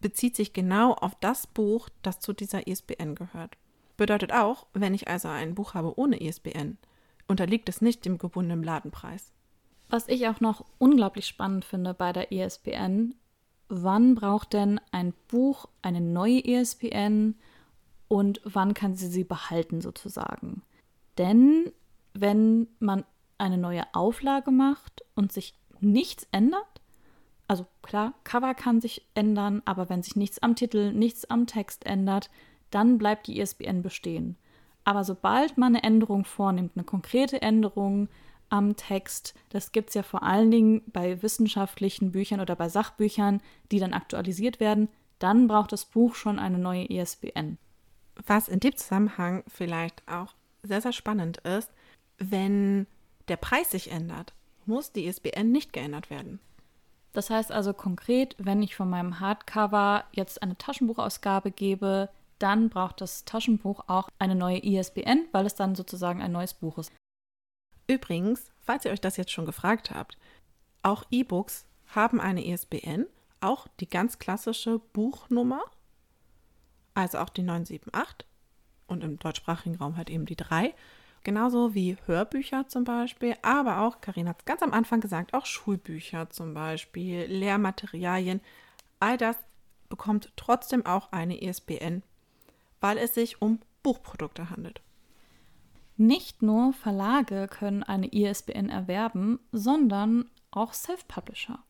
bezieht 0.00 0.36
sich 0.36 0.52
genau 0.52 0.92
auf 0.92 1.14
das 1.20 1.46
Buch, 1.46 1.88
das 2.02 2.20
zu 2.20 2.32
dieser 2.32 2.66
ISBN 2.66 3.14
gehört. 3.14 3.56
Bedeutet 3.96 4.32
auch, 4.32 4.66
wenn 4.72 4.94
ich 4.94 5.08
also 5.08 5.28
ein 5.28 5.54
Buch 5.54 5.74
habe 5.74 5.98
ohne 5.98 6.20
ISBN, 6.20 6.78
unterliegt 7.28 7.68
es 7.68 7.80
nicht 7.80 8.04
dem 8.04 8.18
gebundenen 8.18 8.62
Ladenpreis. 8.62 9.32
Was 9.88 10.08
ich 10.08 10.26
auch 10.28 10.40
noch 10.40 10.64
unglaublich 10.78 11.26
spannend 11.26 11.64
finde 11.64 11.94
bei 11.94 12.12
der 12.12 12.32
ISBN, 12.32 13.14
wann 13.68 14.14
braucht 14.14 14.52
denn 14.52 14.80
ein 14.90 15.14
Buch 15.28 15.66
eine 15.82 16.00
neue 16.00 16.40
ISBN 16.40 17.36
und 18.08 18.40
wann 18.44 18.74
kann 18.74 18.96
sie 18.96 19.08
sie 19.08 19.24
behalten 19.24 19.80
sozusagen? 19.80 20.62
Denn 21.18 21.70
wenn 22.14 22.68
man 22.78 23.04
eine 23.38 23.58
neue 23.58 23.82
Auflage 23.94 24.50
macht 24.50 25.02
und 25.14 25.32
sich 25.32 25.54
nichts 25.82 26.26
ändert, 26.32 26.80
also 27.52 27.66
klar, 27.82 28.14
Cover 28.24 28.54
kann 28.54 28.80
sich 28.80 29.02
ändern, 29.14 29.60
aber 29.66 29.90
wenn 29.90 30.02
sich 30.02 30.16
nichts 30.16 30.38
am 30.38 30.56
Titel, 30.56 30.92
nichts 30.92 31.26
am 31.26 31.46
Text 31.46 31.84
ändert, 31.84 32.30
dann 32.70 32.96
bleibt 32.96 33.26
die 33.26 33.38
ISBN 33.38 33.82
bestehen. 33.82 34.36
Aber 34.84 35.04
sobald 35.04 35.58
man 35.58 35.74
eine 35.74 35.84
Änderung 35.84 36.24
vornimmt, 36.24 36.72
eine 36.74 36.84
konkrete 36.84 37.42
Änderung 37.42 38.08
am 38.48 38.76
Text, 38.76 39.34
das 39.50 39.72
gibt 39.72 39.90
es 39.90 39.94
ja 39.94 40.02
vor 40.02 40.22
allen 40.22 40.50
Dingen 40.50 40.82
bei 40.86 41.22
wissenschaftlichen 41.22 42.12
Büchern 42.12 42.40
oder 42.40 42.56
bei 42.56 42.68
Sachbüchern, 42.68 43.42
die 43.70 43.78
dann 43.78 43.92
aktualisiert 43.92 44.58
werden, 44.58 44.88
dann 45.18 45.46
braucht 45.46 45.72
das 45.72 45.84
Buch 45.84 46.14
schon 46.14 46.38
eine 46.38 46.58
neue 46.58 46.90
ISBN. 46.90 47.58
Was 48.26 48.48
in 48.48 48.60
dem 48.60 48.76
Zusammenhang 48.76 49.44
vielleicht 49.46 50.02
auch 50.08 50.34
sehr, 50.62 50.80
sehr 50.80 50.92
spannend 50.92 51.38
ist, 51.38 51.70
wenn 52.16 52.86
der 53.28 53.36
Preis 53.36 53.70
sich 53.70 53.90
ändert, 53.90 54.32
muss 54.66 54.92
die 54.92 55.06
ISBN 55.06 55.50
nicht 55.50 55.72
geändert 55.72 56.10
werden. 56.10 56.40
Das 57.12 57.30
heißt 57.30 57.52
also 57.52 57.74
konkret, 57.74 58.34
wenn 58.38 58.62
ich 58.62 58.74
von 58.74 58.88
meinem 58.88 59.20
Hardcover 59.20 60.04
jetzt 60.12 60.42
eine 60.42 60.56
Taschenbuchausgabe 60.56 61.50
gebe, 61.50 62.08
dann 62.38 62.70
braucht 62.70 63.00
das 63.00 63.24
Taschenbuch 63.24 63.84
auch 63.86 64.08
eine 64.18 64.34
neue 64.34 64.64
ISBN, 64.64 65.26
weil 65.30 65.46
es 65.46 65.54
dann 65.54 65.74
sozusagen 65.74 66.22
ein 66.22 66.32
neues 66.32 66.54
Buch 66.54 66.78
ist. 66.78 66.90
Übrigens, 67.86 68.50
falls 68.58 68.84
ihr 68.84 68.90
euch 68.90 69.00
das 69.00 69.16
jetzt 69.16 69.30
schon 69.30 69.46
gefragt 69.46 69.90
habt, 69.90 70.16
auch 70.82 71.04
E-Books 71.10 71.66
haben 71.88 72.20
eine 72.20 72.44
ISBN, 72.44 73.06
auch 73.40 73.68
die 73.80 73.88
ganz 73.88 74.18
klassische 74.18 74.78
Buchnummer, 74.92 75.62
also 76.94 77.18
auch 77.18 77.28
die 77.28 77.42
978 77.42 78.26
und 78.86 79.04
im 79.04 79.18
deutschsprachigen 79.18 79.76
Raum 79.76 79.96
halt 79.96 80.10
eben 80.10 80.26
die 80.26 80.36
3. 80.36 80.74
Genauso 81.24 81.74
wie 81.74 81.96
Hörbücher 82.06 82.66
zum 82.66 82.84
Beispiel, 82.84 83.36
aber 83.42 83.80
auch, 83.80 84.00
Karina 84.00 84.30
hat 84.30 84.40
es 84.40 84.44
ganz 84.44 84.62
am 84.62 84.72
Anfang 84.72 85.00
gesagt, 85.00 85.34
auch 85.34 85.46
Schulbücher 85.46 86.30
zum 86.30 86.52
Beispiel, 86.52 87.26
Lehrmaterialien. 87.26 88.40
All 88.98 89.16
das 89.16 89.36
bekommt 89.88 90.32
trotzdem 90.36 90.84
auch 90.84 91.12
eine 91.12 91.40
ISBN, 91.40 92.02
weil 92.80 92.98
es 92.98 93.14
sich 93.14 93.40
um 93.40 93.60
Buchprodukte 93.82 94.50
handelt. 94.50 94.82
Nicht 95.96 96.42
nur 96.42 96.72
Verlage 96.72 97.46
können 97.48 97.84
eine 97.84 98.12
ISBN 98.12 98.68
erwerben, 98.68 99.38
sondern 99.52 100.24
auch 100.50 100.72
Self-Publisher. 100.72 101.62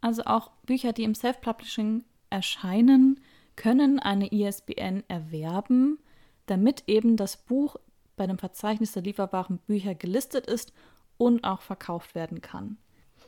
Also 0.00 0.24
auch 0.24 0.50
Bücher, 0.64 0.92
die 0.92 1.04
im 1.04 1.14
Self-Publishing 1.14 2.04
erscheinen, 2.30 3.20
können 3.54 4.00
eine 4.00 4.32
ISBN 4.32 5.04
erwerben, 5.08 5.98
damit 6.46 6.84
eben 6.86 7.16
das 7.16 7.36
Buch 7.36 7.76
bei 8.16 8.26
dem 8.26 8.38
Verzeichnis 8.38 8.92
der 8.92 9.02
lieferbaren 9.02 9.58
Bücher 9.58 9.94
gelistet 9.94 10.46
ist 10.46 10.72
und 11.18 11.44
auch 11.44 11.60
verkauft 11.60 12.14
werden 12.14 12.40
kann. 12.40 12.78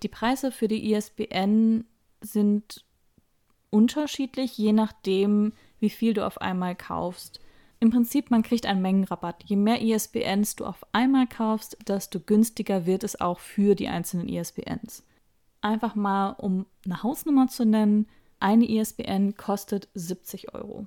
Die 0.03 0.09
Preise 0.09 0.53
für 0.53 0.69
die 0.69 0.93
ISBN 0.93 1.85
sind 2.21 2.85
unterschiedlich, 3.71 4.57
je 4.57 4.73
nachdem, 4.73 5.53
wie 5.81 5.91
viel 5.91 6.15
du 6.15 6.27
auf 6.27 6.41
einmal 6.41 6.75
kaufst. 6.75 7.41
Im 7.81 7.91
Prinzip, 7.91 8.31
man 8.31 8.43
kriegt 8.43 8.67
einen 8.67 8.83
Mengenrabatt. 8.83 9.45
Je 9.45 9.57
mehr 9.57 9.81
ISBNs 9.81 10.57
du 10.57 10.65
auf 10.65 10.85
einmal 10.93 11.27
kaufst, 11.27 11.77
desto 11.87 12.19
günstiger 12.19 12.87
wird 12.87 13.05
es 13.05 13.21
auch 13.21 13.39
für 13.39 13.75
die 13.75 13.89
einzelnen 13.89 14.29
ISBNs. 14.29 15.05
Einfach 15.61 15.95
mal, 15.95 16.31
um 16.33 16.67
eine 16.85 17.03
Hausnummer 17.03 17.49
zu 17.49 17.65
nennen, 17.65 18.09
eine 18.41 18.69
ISBN 18.69 19.37
kostet 19.37 19.89
70 19.95 20.55
Euro. 20.55 20.87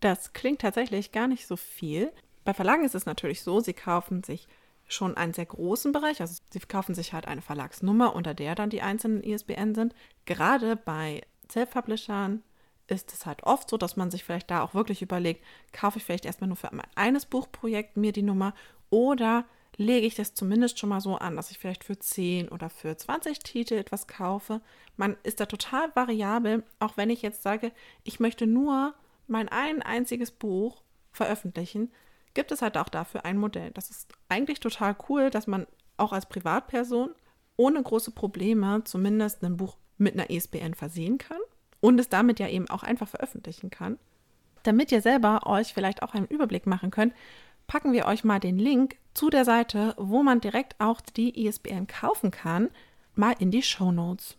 Das 0.00 0.32
klingt 0.32 0.60
tatsächlich 0.60 1.12
gar 1.12 1.28
nicht 1.28 1.46
so 1.46 1.56
viel. 1.56 2.12
Bei 2.44 2.54
Verlagen 2.54 2.84
ist 2.84 2.94
es 2.94 3.06
natürlich 3.06 3.42
so, 3.42 3.60
sie 3.60 3.72
kaufen 3.72 4.22
sich 4.22 4.48
schon 4.86 5.16
einen 5.16 5.32
sehr 5.32 5.46
großen 5.46 5.92
Bereich, 5.92 6.20
also 6.20 6.42
sie 6.50 6.60
kaufen 6.60 6.94
sich 6.94 7.12
halt 7.12 7.26
eine 7.26 7.42
Verlagsnummer, 7.42 8.14
unter 8.14 8.34
der 8.34 8.54
dann 8.54 8.70
die 8.70 8.82
einzelnen 8.82 9.22
ISBN 9.22 9.74
sind. 9.74 9.94
Gerade 10.26 10.76
bei 10.76 11.22
Self-Publishern 11.50 12.42
ist 12.86 13.12
es 13.14 13.24
halt 13.24 13.44
oft 13.44 13.70
so, 13.70 13.78
dass 13.78 13.96
man 13.96 14.10
sich 14.10 14.24
vielleicht 14.24 14.50
da 14.50 14.62
auch 14.62 14.74
wirklich 14.74 15.00
überlegt, 15.00 15.42
kaufe 15.72 15.98
ich 15.98 16.04
vielleicht 16.04 16.26
erstmal 16.26 16.48
nur 16.48 16.56
für 16.56 16.68
mein 16.72 16.86
eines 16.94 17.24
Buchprojekt 17.24 17.96
mir 17.96 18.12
die 18.12 18.22
Nummer 18.22 18.54
oder 18.90 19.46
lege 19.76 20.06
ich 20.06 20.14
das 20.14 20.34
zumindest 20.34 20.78
schon 20.78 20.90
mal 20.90 21.00
so 21.00 21.16
an, 21.16 21.36
dass 21.36 21.50
ich 21.50 21.58
vielleicht 21.58 21.82
für 21.82 21.98
10 21.98 22.48
oder 22.50 22.70
für 22.70 22.96
20 22.96 23.40
Titel 23.40 23.74
etwas 23.74 24.06
kaufe. 24.06 24.60
Man 24.96 25.16
ist 25.22 25.40
da 25.40 25.46
total 25.46 25.90
variabel, 25.96 26.62
auch 26.78 26.96
wenn 26.96 27.10
ich 27.10 27.22
jetzt 27.22 27.42
sage, 27.42 27.72
ich 28.04 28.20
möchte 28.20 28.46
nur 28.46 28.94
mein 29.26 29.48
ein 29.48 29.82
einziges 29.82 30.30
Buch 30.30 30.82
veröffentlichen, 31.10 31.90
gibt 32.34 32.52
es 32.52 32.62
halt 32.62 32.76
auch 32.76 32.88
dafür 32.88 33.24
ein 33.24 33.38
Modell. 33.38 33.70
Das 33.72 33.90
ist 33.90 34.12
eigentlich 34.28 34.60
total 34.60 34.96
cool, 35.08 35.30
dass 35.30 35.46
man 35.46 35.66
auch 35.96 36.12
als 36.12 36.26
Privatperson 36.26 37.10
ohne 37.56 37.82
große 37.82 38.10
Probleme 38.10 38.82
zumindest 38.84 39.42
ein 39.44 39.56
Buch 39.56 39.76
mit 39.96 40.14
einer 40.14 40.30
ISBN 40.30 40.74
versehen 40.74 41.18
kann 41.18 41.38
und 41.80 41.98
es 42.00 42.08
damit 42.08 42.40
ja 42.40 42.48
eben 42.48 42.68
auch 42.68 42.82
einfach 42.82 43.08
veröffentlichen 43.08 43.70
kann. 43.70 43.98
Damit 44.64 44.90
ihr 44.90 45.02
selber 45.02 45.46
euch 45.46 45.72
vielleicht 45.72 46.02
auch 46.02 46.14
einen 46.14 46.26
Überblick 46.26 46.66
machen 46.66 46.90
könnt, 46.90 47.14
packen 47.66 47.92
wir 47.92 48.06
euch 48.06 48.24
mal 48.24 48.40
den 48.40 48.58
Link 48.58 48.96
zu 49.14 49.30
der 49.30 49.44
Seite, 49.44 49.94
wo 49.96 50.22
man 50.22 50.40
direkt 50.40 50.80
auch 50.80 51.00
die 51.00 51.46
ISBN 51.46 51.86
kaufen 51.86 52.30
kann, 52.30 52.70
mal 53.14 53.34
in 53.38 53.50
die 53.50 53.62
Show 53.62 53.92
Notes. 53.92 54.36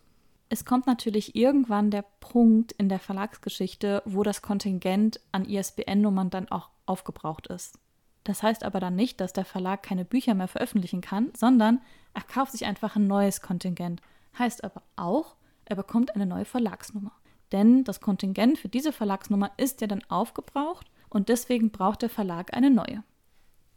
Es 0.49 0.65
kommt 0.65 0.85
natürlich 0.85 1.35
irgendwann 1.35 1.89
der 1.89 2.05
Punkt 2.19 2.71
in 2.73 2.89
der 2.89 2.99
Verlagsgeschichte, 2.99 4.03
wo 4.05 4.23
das 4.23 4.41
Kontingent 4.41 5.19
an 5.31 5.45
ISBN-Nummern 5.45 6.29
dann 6.29 6.49
auch 6.51 6.69
aufgebraucht 6.85 7.47
ist. 7.47 7.79
Das 8.25 8.43
heißt 8.43 8.63
aber 8.63 8.79
dann 8.79 8.95
nicht, 8.95 9.21
dass 9.21 9.33
der 9.33 9.45
Verlag 9.45 9.83
keine 9.83 10.03
Bücher 10.03 10.33
mehr 10.33 10.47
veröffentlichen 10.47 10.99
kann, 10.99 11.31
sondern 11.37 11.79
er 12.13 12.23
kauft 12.23 12.51
sich 12.51 12.65
einfach 12.65 12.95
ein 12.95 13.07
neues 13.07 13.41
Kontingent. 13.41 14.01
Heißt 14.37 14.63
aber 14.63 14.81
auch, 14.95 15.35
er 15.63 15.75
bekommt 15.75 16.15
eine 16.15 16.25
neue 16.25 16.45
Verlagsnummer. 16.45 17.11
Denn 17.51 17.83
das 17.83 18.01
Kontingent 18.01 18.57
für 18.57 18.67
diese 18.67 18.91
Verlagsnummer 18.91 19.51
ist 19.57 19.79
ja 19.81 19.87
dann 19.87 20.03
aufgebraucht 20.09 20.89
und 21.07 21.29
deswegen 21.29 21.69
braucht 21.69 22.01
der 22.01 22.09
Verlag 22.09 22.55
eine 22.55 22.71
neue. 22.71 23.03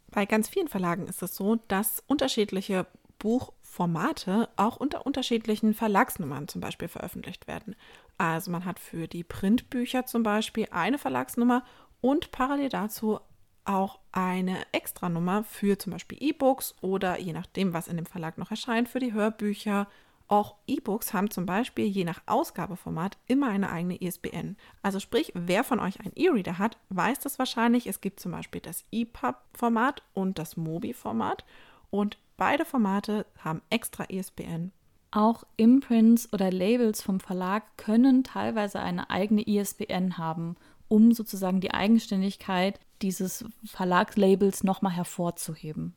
Bei 0.09 0.25
ganz 0.25 0.49
vielen 0.49 0.67
Verlagen 0.67 1.07
ist 1.07 1.21
es 1.21 1.35
so, 1.35 1.57
dass 1.67 2.03
unterschiedliche 2.07 2.87
Buchformate 3.19 4.49
auch 4.55 4.77
unter 4.77 5.05
unterschiedlichen 5.05 5.75
Verlagsnummern 5.75 6.47
zum 6.47 6.59
Beispiel 6.59 6.87
veröffentlicht 6.87 7.47
werden. 7.47 7.75
Also 8.17 8.49
man 8.49 8.65
hat 8.65 8.79
für 8.79 9.07
die 9.07 9.23
Printbücher 9.23 10.07
zum 10.07 10.23
Beispiel 10.23 10.67
eine 10.71 10.97
Verlagsnummer 10.97 11.63
und 12.01 12.31
parallel 12.31 12.69
dazu 12.69 13.19
auch 13.65 13.99
eine 14.11 14.57
Extranummer 14.71 15.43
für 15.43 15.77
zum 15.77 15.93
Beispiel 15.93 16.17
E-Books 16.21 16.75
oder 16.81 17.19
je 17.19 17.33
nachdem, 17.33 17.73
was 17.73 17.87
in 17.87 17.97
dem 17.97 18.05
Verlag 18.05 18.37
noch 18.37 18.51
erscheint, 18.51 18.89
für 18.89 18.99
die 18.99 19.13
Hörbücher. 19.13 19.87
Auch 20.27 20.55
E-Books 20.67 21.13
haben 21.13 21.31
zum 21.31 21.45
Beispiel 21.45 21.85
je 21.85 22.03
nach 22.03 22.21
Ausgabeformat 22.27 23.17
immer 23.25 23.49
eine 23.49 23.71
eigene 23.71 23.99
ISBN. 23.99 24.57
Also 24.83 24.99
sprich, 24.99 25.31
wer 25.33 25.63
von 25.63 25.79
euch 25.79 25.99
einen 25.99 26.13
E-Reader 26.15 26.59
hat, 26.59 26.77
weiß 26.89 27.19
das 27.19 27.39
wahrscheinlich. 27.39 27.87
Es 27.87 28.01
gibt 28.01 28.19
zum 28.19 28.31
Beispiel 28.31 28.61
das 28.61 28.85
EPUB-Format 28.91 30.03
und 30.13 30.37
das 30.37 30.55
MOBI-Format 30.55 31.45
und 31.89 32.17
beide 32.37 32.65
Formate 32.65 33.25
haben 33.43 33.61
extra 33.69 34.05
ISBN. 34.05 34.71
Auch 35.11 35.43
Imprints 35.57 36.31
oder 36.31 36.51
Labels 36.51 37.01
vom 37.01 37.19
Verlag 37.19 37.63
können 37.77 38.23
teilweise 38.23 38.79
eine 38.79 39.09
eigene 39.09 39.41
ISBN 39.47 40.19
haben 40.19 40.55
um 40.89 41.13
sozusagen 41.13 41.61
die 41.61 41.71
Eigenständigkeit 41.71 42.79
dieses 43.01 43.45
Verlagslabels 43.63 44.65
nochmal 44.65 44.93
hervorzuheben. 44.93 45.95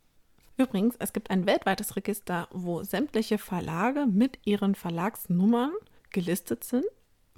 Übrigens, 0.57 0.95
es 0.99 1.13
gibt 1.13 1.31
ein 1.31 1.47
weltweites 1.47 1.97
Register, 1.97 2.47
wo 2.53 2.85
sämtliche 2.85 3.39
Verlage 3.39 4.07
mit 4.07 4.39
ihren 4.45 4.77
Verlagsnummern 4.77 5.73
gelistet 6.11 6.63
sind. 6.63 6.85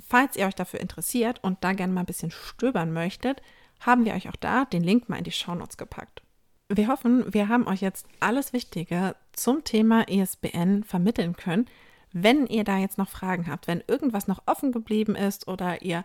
Falls 0.07 0.37
ihr 0.37 0.47
euch 0.47 0.55
dafür 0.55 0.81
interessiert 0.81 1.43
und 1.43 1.63
da 1.63 1.73
gerne 1.73 1.93
mal 1.93 2.01
ein 2.01 2.07
bisschen 2.07 2.33
stöbern 2.33 2.93
möchtet, 2.93 3.41
haben 3.81 4.05
wir 4.05 4.15
euch 4.15 4.29
auch 4.29 4.37
da 4.37 4.65
den 4.65 4.83
Link 4.83 5.09
mal 5.09 5.17
in 5.17 5.25
die 5.25 5.33
Shownotes 5.33 5.77
gepackt. 5.77 6.23
Wir 6.69 6.89
hoffen, 6.89 7.33
wir 7.33 7.49
haben 7.49 7.67
euch 7.67 7.83
jetzt 7.83 8.07
alles 8.21 8.53
Wichtige 8.53 9.15
zum 9.33 9.65
Thema 9.65 10.09
ESBN 10.09 10.83
vermitteln 10.83 11.37
können. 11.37 11.67
Wenn 12.13 12.47
ihr 12.47 12.65
da 12.65 12.79
jetzt 12.79 12.99
noch 12.99 13.09
Fragen 13.09 13.49
habt, 13.49 13.67
wenn 13.67 13.83
irgendwas 13.87 14.29
noch 14.29 14.43
offen 14.47 14.73
geblieben 14.73 15.15
ist 15.15 15.47
oder 15.47 15.83
ihr 15.83 16.05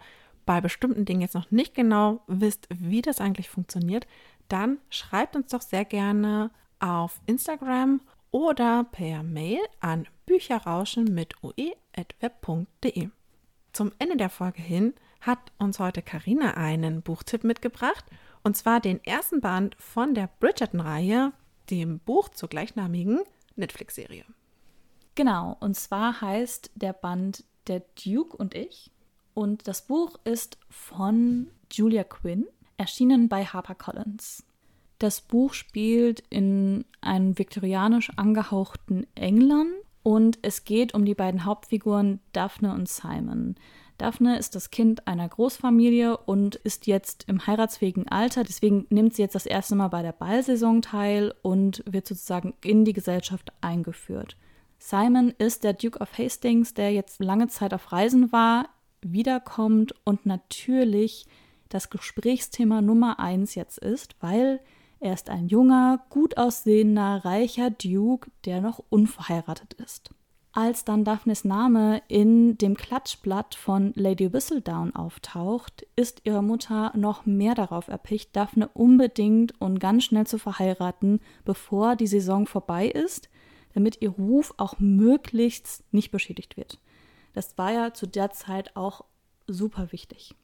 bei 0.49 0.61
bestimmten 0.61 1.05
Dingen 1.05 1.21
jetzt 1.21 1.35
noch 1.35 1.51
nicht 1.51 1.75
genau 1.75 2.21
wisst, 2.25 2.67
wie 2.73 3.03
das 3.03 3.21
eigentlich 3.21 3.51
funktioniert, 3.51 4.07
dann 4.47 4.79
schreibt 4.89 5.35
uns 5.35 5.51
doch 5.51 5.61
sehr 5.61 5.85
gerne 5.85 6.49
auf 6.79 7.21
Instagram 7.27 8.01
oder 8.31 8.83
per 8.85 9.21
Mail 9.21 9.59
an 9.79 10.07
bücherrauschen 10.25 11.03
mit 11.13 11.35
ue.web.de. 11.43 13.09
Zum 13.73 13.91
Ende 13.99 14.17
der 14.17 14.31
Folge 14.31 14.63
hin 14.63 14.95
hat 15.21 15.37
uns 15.59 15.77
heute 15.77 16.01
Karina 16.01 16.55
einen 16.55 17.03
Buchtipp 17.03 17.43
mitgebracht 17.43 18.05
Und 18.41 18.57
zwar 18.57 18.79
den 18.79 19.03
ersten 19.05 19.41
Band 19.41 19.75
von 19.75 20.15
der 20.15 20.31
Bridgerton-Reihe, 20.39 21.31
dem 21.69 21.99
Buch 21.99 22.27
zur 22.29 22.49
gleichnamigen 22.49 23.19
Netflix-Serie. 23.55 24.25
Genau, 25.13 25.57
und 25.59 25.75
zwar 25.75 26.21
heißt 26.21 26.71
der 26.73 26.93
Band 26.93 27.43
Der 27.67 27.83
Duke 28.03 28.35
und 28.35 28.55
ich. 28.55 28.89
Und 29.39 29.69
das 29.69 29.83
Buch 29.83 30.19
ist 30.25 30.57
von 30.69 31.47
Julia 31.71 32.03
Quinn, 32.03 32.45
erschienen 32.75 33.29
bei 33.29 33.45
HarperCollins. 33.45 34.43
Das 34.97 35.21
Buch 35.21 35.53
spielt 35.53 36.21
in 36.29 36.83
einem 36.99 37.39
viktorianisch 37.39 38.11
angehauchten 38.17 39.07
England 39.15 39.71
und 40.03 40.39
es 40.41 40.65
geht 40.65 40.93
um 40.93 41.05
die 41.05 41.15
beiden 41.15 41.45
Hauptfiguren 41.45 42.19
Daphne 42.33 42.73
und 42.73 42.89
Simon. 42.89 43.55
Daphne 43.97 44.37
ist 44.37 44.55
das 44.55 44.71
Kind 44.71 45.07
einer 45.07 45.29
Großfamilie 45.29 46.17
und 46.17 46.55
ist 46.55 46.85
jetzt 46.85 47.23
im 47.29 47.47
heiratsfähigen 47.47 48.09
Alter. 48.09 48.43
Deswegen 48.43 48.87
nimmt 48.89 49.15
sie 49.15 49.21
jetzt 49.21 49.35
das 49.35 49.45
erste 49.45 49.75
Mal 49.75 49.87
bei 49.87 50.01
der 50.01 50.11
Ballsaison 50.11 50.81
teil 50.81 51.33
und 51.43 51.81
wird 51.89 52.05
sozusagen 52.05 52.55
in 52.61 52.83
die 52.83 52.91
Gesellschaft 52.91 53.53
eingeführt. 53.61 54.35
Simon 54.79 55.33
ist 55.37 55.63
der 55.63 55.71
Duke 55.71 55.99
of 55.99 56.17
Hastings, 56.17 56.73
der 56.73 56.91
jetzt 56.91 57.23
lange 57.23 57.47
Zeit 57.47 57.73
auf 57.73 57.93
Reisen 57.93 58.33
war, 58.33 58.67
wiederkommt 59.01 59.93
und 60.03 60.25
natürlich 60.25 61.25
das 61.69 61.89
Gesprächsthema 61.89 62.81
Nummer 62.81 63.19
eins 63.19 63.55
jetzt 63.55 63.77
ist, 63.77 64.15
weil 64.19 64.59
er 64.99 65.13
ist 65.13 65.29
ein 65.29 65.47
junger, 65.47 66.03
gut 66.09 66.37
aussehender, 66.37 67.23
reicher 67.23 67.69
Duke, 67.69 68.29
der 68.45 68.59
noch 68.59 68.83
unverheiratet 68.89 69.73
ist. 69.75 70.11
Als 70.51 70.83
dann 70.83 71.05
Daphnes 71.05 71.45
Name 71.45 72.01
in 72.07 72.57
dem 72.57 72.75
Klatschblatt 72.75 73.53
von 73.53 73.93
Lady 73.95 74.33
Whistledown 74.33 74.95
auftaucht, 74.95 75.85
ist 75.95 76.21
ihre 76.23 76.41
Mutter 76.41 76.91
noch 76.97 77.25
mehr 77.27 77.53
darauf 77.53 77.87
erpicht, 77.87 78.35
Daphne 78.35 78.67
unbedingt 78.69 79.53
und 79.61 79.79
ganz 79.79 80.05
schnell 80.05 80.25
zu 80.25 80.39
verheiraten, 80.39 81.21
bevor 81.45 81.95
die 81.95 82.07
Saison 82.07 82.47
vorbei 82.47 82.87
ist, 82.87 83.29
damit 83.75 84.01
ihr 84.01 84.09
Ruf 84.09 84.53
auch 84.57 84.79
möglichst 84.79 85.83
nicht 85.93 86.11
beschädigt 86.11 86.57
wird. 86.57 86.79
Das 87.33 87.57
war 87.57 87.71
ja 87.71 87.93
zu 87.93 88.07
der 88.07 88.31
Zeit 88.31 88.75
auch 88.75 89.05
super 89.47 89.91
wichtig. 89.91 90.35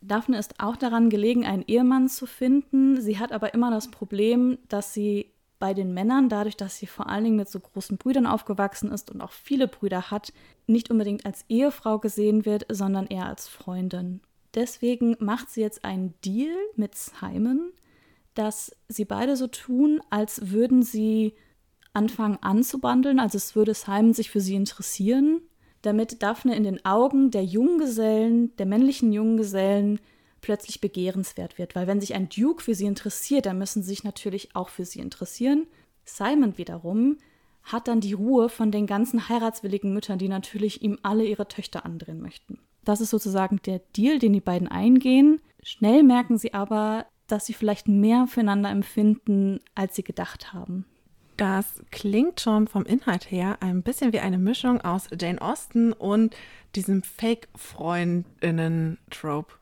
Daphne 0.00 0.38
ist 0.38 0.60
auch 0.60 0.76
daran 0.76 1.10
gelegen, 1.10 1.44
einen 1.44 1.64
Ehemann 1.66 2.08
zu 2.08 2.26
finden. 2.26 3.00
Sie 3.00 3.18
hat 3.18 3.32
aber 3.32 3.54
immer 3.54 3.70
das 3.70 3.90
Problem, 3.90 4.58
dass 4.68 4.94
sie 4.94 5.32
bei 5.58 5.74
den 5.74 5.92
Männern, 5.92 6.28
dadurch, 6.28 6.56
dass 6.56 6.78
sie 6.78 6.86
vor 6.86 7.08
allen 7.08 7.24
Dingen 7.24 7.36
mit 7.36 7.48
so 7.48 7.58
großen 7.58 7.96
Brüdern 7.96 8.26
aufgewachsen 8.26 8.92
ist 8.92 9.10
und 9.10 9.20
auch 9.20 9.32
viele 9.32 9.66
Brüder 9.66 10.10
hat, 10.10 10.32
nicht 10.66 10.90
unbedingt 10.90 11.26
als 11.26 11.44
Ehefrau 11.48 11.98
gesehen 11.98 12.44
wird, 12.44 12.66
sondern 12.68 13.08
eher 13.08 13.26
als 13.26 13.48
Freundin. 13.48 14.20
Deswegen 14.54 15.16
macht 15.18 15.50
sie 15.50 15.60
jetzt 15.60 15.84
einen 15.84 16.14
Deal 16.24 16.54
mit 16.76 16.94
Simon, 16.94 17.72
dass 18.34 18.76
sie 18.88 19.04
beide 19.04 19.36
so 19.36 19.48
tun, 19.48 20.00
als 20.10 20.50
würden 20.50 20.82
sie 20.82 21.34
anfangen 21.92 22.38
anzubandeln, 22.40 23.18
also 23.18 23.36
es 23.36 23.56
würde 23.56 23.74
Simon 23.74 24.14
sich 24.14 24.30
für 24.30 24.40
sie 24.40 24.54
interessieren, 24.54 25.40
damit 25.82 26.22
Daphne 26.22 26.56
in 26.56 26.64
den 26.64 26.84
Augen 26.84 27.30
der 27.30 27.44
Junggesellen, 27.44 28.54
der 28.56 28.66
männlichen 28.66 29.12
Junggesellen, 29.12 30.00
plötzlich 30.40 30.80
begehrenswert 30.80 31.58
wird. 31.58 31.74
Weil 31.74 31.86
wenn 31.86 32.00
sich 32.00 32.14
ein 32.14 32.28
Duke 32.28 32.62
für 32.62 32.74
sie 32.74 32.86
interessiert, 32.86 33.46
dann 33.46 33.58
müssen 33.58 33.82
sie 33.82 33.90
sich 33.90 34.04
natürlich 34.04 34.54
auch 34.54 34.68
für 34.68 34.84
sie 34.84 35.00
interessieren. 35.00 35.66
Simon 36.04 36.58
wiederum 36.58 37.18
hat 37.62 37.88
dann 37.88 38.00
die 38.00 38.12
Ruhe 38.12 38.48
von 38.48 38.70
den 38.70 38.86
ganzen 38.86 39.28
heiratswilligen 39.28 39.92
Müttern, 39.92 40.18
die 40.18 40.28
natürlich 40.28 40.82
ihm 40.82 40.98
alle 41.02 41.24
ihre 41.24 41.48
Töchter 41.48 41.84
andrehen 41.84 42.20
möchten. 42.20 42.58
Das 42.84 43.00
ist 43.00 43.10
sozusagen 43.10 43.60
der 43.66 43.80
Deal, 43.96 44.18
den 44.18 44.32
die 44.32 44.40
beiden 44.40 44.68
eingehen. 44.68 45.40
Schnell 45.62 46.02
merken 46.02 46.38
sie 46.38 46.54
aber, 46.54 47.06
dass 47.26 47.44
sie 47.44 47.52
vielleicht 47.52 47.88
mehr 47.88 48.26
füreinander 48.26 48.70
empfinden, 48.70 49.60
als 49.74 49.96
sie 49.96 50.02
gedacht 50.04 50.52
haben. 50.54 50.86
Das 51.38 51.82
klingt 51.92 52.40
schon 52.40 52.66
vom 52.66 52.84
Inhalt 52.84 53.30
her 53.30 53.58
ein 53.60 53.84
bisschen 53.84 54.12
wie 54.12 54.18
eine 54.18 54.38
Mischung 54.38 54.80
aus 54.80 55.08
Jane 55.18 55.40
Austen 55.40 55.92
und 55.92 56.34
diesem 56.74 57.04
Fake-Freundinnen-Trope. 57.04 59.54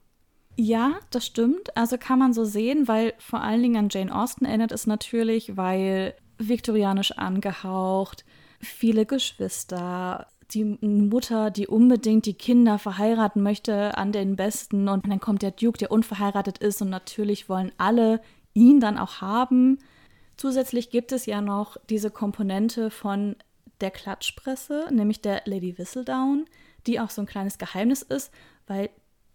Ja, 0.56 0.94
das 1.10 1.26
stimmt. 1.26 1.76
Also 1.76 1.98
kann 1.98 2.18
man 2.18 2.32
so 2.32 2.46
sehen, 2.46 2.88
weil 2.88 3.12
vor 3.18 3.42
allen 3.42 3.62
Dingen 3.62 3.76
an 3.76 3.90
Jane 3.90 4.14
Austen 4.14 4.46
erinnert 4.46 4.72
es 4.72 4.86
natürlich, 4.86 5.58
weil 5.58 6.14
viktorianisch 6.38 7.12
angehaucht, 7.12 8.24
viele 8.58 9.04
Geschwister, 9.04 10.28
die 10.52 10.64
Mutter, 10.64 11.50
die 11.50 11.66
unbedingt 11.66 12.24
die 12.24 12.32
Kinder 12.32 12.78
verheiraten 12.78 13.42
möchte 13.42 13.98
an 13.98 14.12
den 14.12 14.36
Besten 14.36 14.88
und 14.88 15.06
dann 15.06 15.20
kommt 15.20 15.42
der 15.42 15.50
Duke, 15.50 15.76
der 15.76 15.90
unverheiratet 15.90 16.56
ist 16.56 16.80
und 16.80 16.88
natürlich 16.88 17.50
wollen 17.50 17.70
alle 17.76 18.22
ihn 18.54 18.80
dann 18.80 18.96
auch 18.96 19.20
haben. 19.20 19.76
Zusätzlich 20.36 20.90
gibt 20.90 21.12
es 21.12 21.26
ja 21.26 21.40
noch 21.40 21.76
diese 21.88 22.10
Komponente 22.10 22.90
von 22.90 23.36
der 23.80 23.90
Klatschpresse, 23.90 24.88
nämlich 24.90 25.20
der 25.20 25.42
Lady 25.44 25.78
Whistledown, 25.78 26.46
die 26.86 27.00
auch 27.00 27.10
so 27.10 27.22
ein 27.22 27.26
kleines 27.26 27.58
Geheimnis 27.58 28.02
ist, 28.02 28.32
weil 28.66 28.90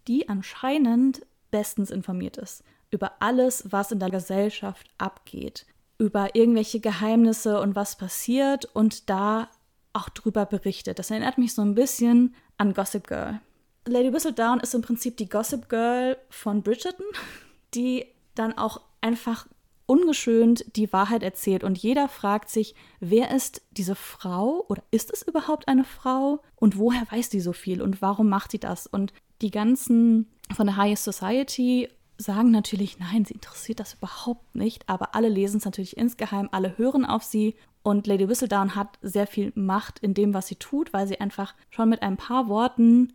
die 0.08 0.30
anscheinend 0.30 1.26
bestens 1.52 1.92
informiert 1.92 2.38
ist 2.38 2.64
über 2.92 3.14
alles, 3.20 3.72
was 3.72 3.92
in 3.92 4.00
der 4.00 4.12
Gesellschaft 4.12 4.90
abgeht, 4.98 5.66
über 5.98 6.36
irgendwelche 6.36 6.80
Geheimnisse 6.80 7.60
und 7.60 7.76
was 7.76 7.98
passiert 7.98 8.66
und 8.66 9.10
da 9.10 9.50
auch 9.94 10.10
drüber 10.10 10.46
berichtet. 10.46 11.00
Das 11.00 11.10
erinnert 11.10 11.38
mich 11.38 11.54
so 11.54 11.62
ein 11.62 11.76
bisschen 11.76 12.36
an 12.58 12.74
Gossip 12.74 13.08
Girl. 13.08 13.40
Lady 13.88 14.14
Whistledown 14.14 14.60
ist 14.60 14.76
im 14.76 14.82
Prinzip 14.82 15.18
die 15.18 15.30
Gossip 15.30 15.70
Girl 15.70 16.18
von 16.30 16.62
Bridgerton, 16.62 17.06
die 17.74 18.06
dann 18.36 18.58
auch 18.58 18.82
einfach 19.00 19.48
ungeschönt 19.92 20.64
die 20.78 20.94
Wahrheit 20.94 21.22
erzählt 21.22 21.66
und 21.66 21.78
jeder 21.78 22.08
fragt 22.08 22.50
sich, 22.50 22.76
wer 23.02 23.36
ist 23.36 23.62
diese 23.72 23.96
Frau 23.96 24.66
oder 24.70 24.82
ist 24.90 25.12
es 25.12 25.22
überhaupt 25.22 25.68
eine 25.68 25.84
Frau 25.84 26.42
und 26.56 26.78
woher 26.78 27.06
weiß 27.12 27.28
die 27.28 27.42
so 27.42 27.52
viel 27.52 27.82
und 27.82 28.02
warum 28.02 28.30
macht 28.30 28.52
sie 28.52 28.60
das? 28.60 28.88
Und 28.88 29.12
die 29.42 29.52
ganzen 29.52 30.32
von 30.56 30.68
der 30.68 30.78
High 30.78 30.98
Society 30.98 31.90
sagen 32.18 32.52
natürlich, 32.52 33.00
nein, 33.00 33.26
sie 33.26 33.34
interessiert 33.34 33.82
das 33.82 33.96
überhaupt 33.96 34.56
nicht, 34.56 34.88
aber 34.88 35.14
alle 35.14 35.28
lesen 35.28 35.58
es 35.58 35.66
natürlich 35.66 35.98
insgeheim, 35.98 36.48
alle 36.54 36.78
hören 36.78 37.04
auf 37.04 37.24
sie 37.24 37.56
und 37.84 38.08
Lady 38.08 38.30
Whistledown 38.30 38.76
hat 38.76 38.98
sehr 39.02 39.28
viel 39.28 39.52
Macht 39.56 40.00
in 40.00 40.14
dem, 40.14 40.34
was 40.34 40.48
sie 40.48 40.56
tut, 40.56 40.94
weil 40.94 41.06
sie 41.06 41.20
einfach 41.20 41.54
schon 41.70 41.90
mit 41.90 42.02
ein 42.02 42.16
paar 42.16 42.48
Worten 42.48 43.12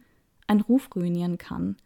einen 0.47 0.61
Ruf 0.61 0.91
ruinieren 0.95 1.39
kann. 1.39 1.77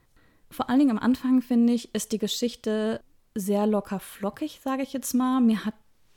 Vor 0.51 0.69
allen 0.69 0.81
Dingen 0.81 0.91
am 0.91 0.99
Anfang, 0.99 1.43
finde 1.43 1.75
ich, 1.75 1.95
ist 1.95 2.11
die 2.11 2.19
Geschichte 2.19 3.03
sehr 3.35 3.67
locker 3.67 4.01
flockig, 4.01 4.61
sage 4.63 4.83
ich 4.83 4.93
jetzt 4.93 5.15
mal. 5.15 5.41
Mir 5.41 5.65
hat 5.65 5.75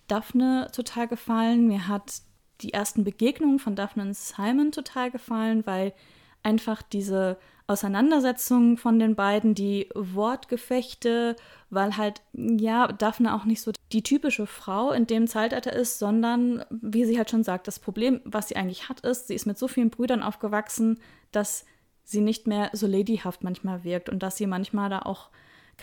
Daphne 0.07 0.69
total 0.73 1.07
gefallen, 1.07 1.67
mir 1.67 1.87
hat 1.87 2.21
die 2.61 2.73
ersten 2.73 3.03
Begegnungen 3.03 3.59
von 3.59 3.75
Daphne 3.75 4.03
und 4.03 4.15
Simon 4.15 4.71
total 4.71 5.11
gefallen, 5.11 5.65
weil 5.65 5.93
einfach 6.43 6.81
diese 6.81 7.37
Auseinandersetzungen 7.65 8.77
von 8.77 8.99
den 8.99 9.15
beiden, 9.15 9.55
die 9.55 9.89
Wortgefechte, 9.95 11.37
weil 11.69 11.95
halt, 11.95 12.21
ja, 12.33 12.87
Daphne 12.87 13.33
auch 13.33 13.45
nicht 13.45 13.61
so 13.61 13.71
die 13.93 14.03
typische 14.03 14.45
Frau 14.45 14.91
in 14.91 15.07
dem 15.07 15.27
Zeitalter 15.27 15.71
ist, 15.71 15.97
sondern, 15.97 16.65
wie 16.69 17.05
sie 17.05 17.17
halt 17.17 17.29
schon 17.29 17.43
sagt, 17.43 17.67
das 17.67 17.79
Problem, 17.79 18.19
was 18.25 18.49
sie 18.49 18.57
eigentlich 18.57 18.89
hat, 18.89 18.99
ist, 19.01 19.27
sie 19.27 19.35
ist 19.35 19.45
mit 19.45 19.57
so 19.57 19.69
vielen 19.69 19.89
Brüdern 19.89 20.23
aufgewachsen, 20.23 20.99
dass 21.31 21.65
sie 22.03 22.19
nicht 22.19 22.47
mehr 22.47 22.69
so 22.73 22.85
ladyhaft 22.85 23.43
manchmal 23.43 23.85
wirkt 23.85 24.09
und 24.09 24.21
dass 24.21 24.35
sie 24.35 24.47
manchmal 24.47 24.89
da 24.89 24.99
auch 24.99 25.29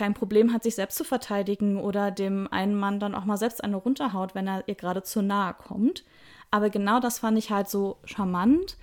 kein 0.00 0.14
Problem 0.14 0.52
hat, 0.52 0.62
sich 0.62 0.74
selbst 0.74 0.96
zu 0.96 1.04
verteidigen 1.04 1.76
oder 1.76 2.10
dem 2.10 2.48
einen 2.50 2.74
Mann 2.74 3.00
dann 3.00 3.14
auch 3.14 3.26
mal 3.26 3.36
selbst 3.36 3.62
eine 3.62 3.76
runterhaut, 3.76 4.34
wenn 4.34 4.48
er 4.48 4.64
ihr 4.66 4.74
gerade 4.74 5.02
zu 5.02 5.22
nahe 5.22 5.54
kommt. 5.54 6.04
Aber 6.50 6.70
genau 6.70 7.00
das 7.00 7.18
fand 7.18 7.38
ich 7.38 7.50
halt 7.50 7.68
so 7.68 7.98
charmant, 8.04 8.76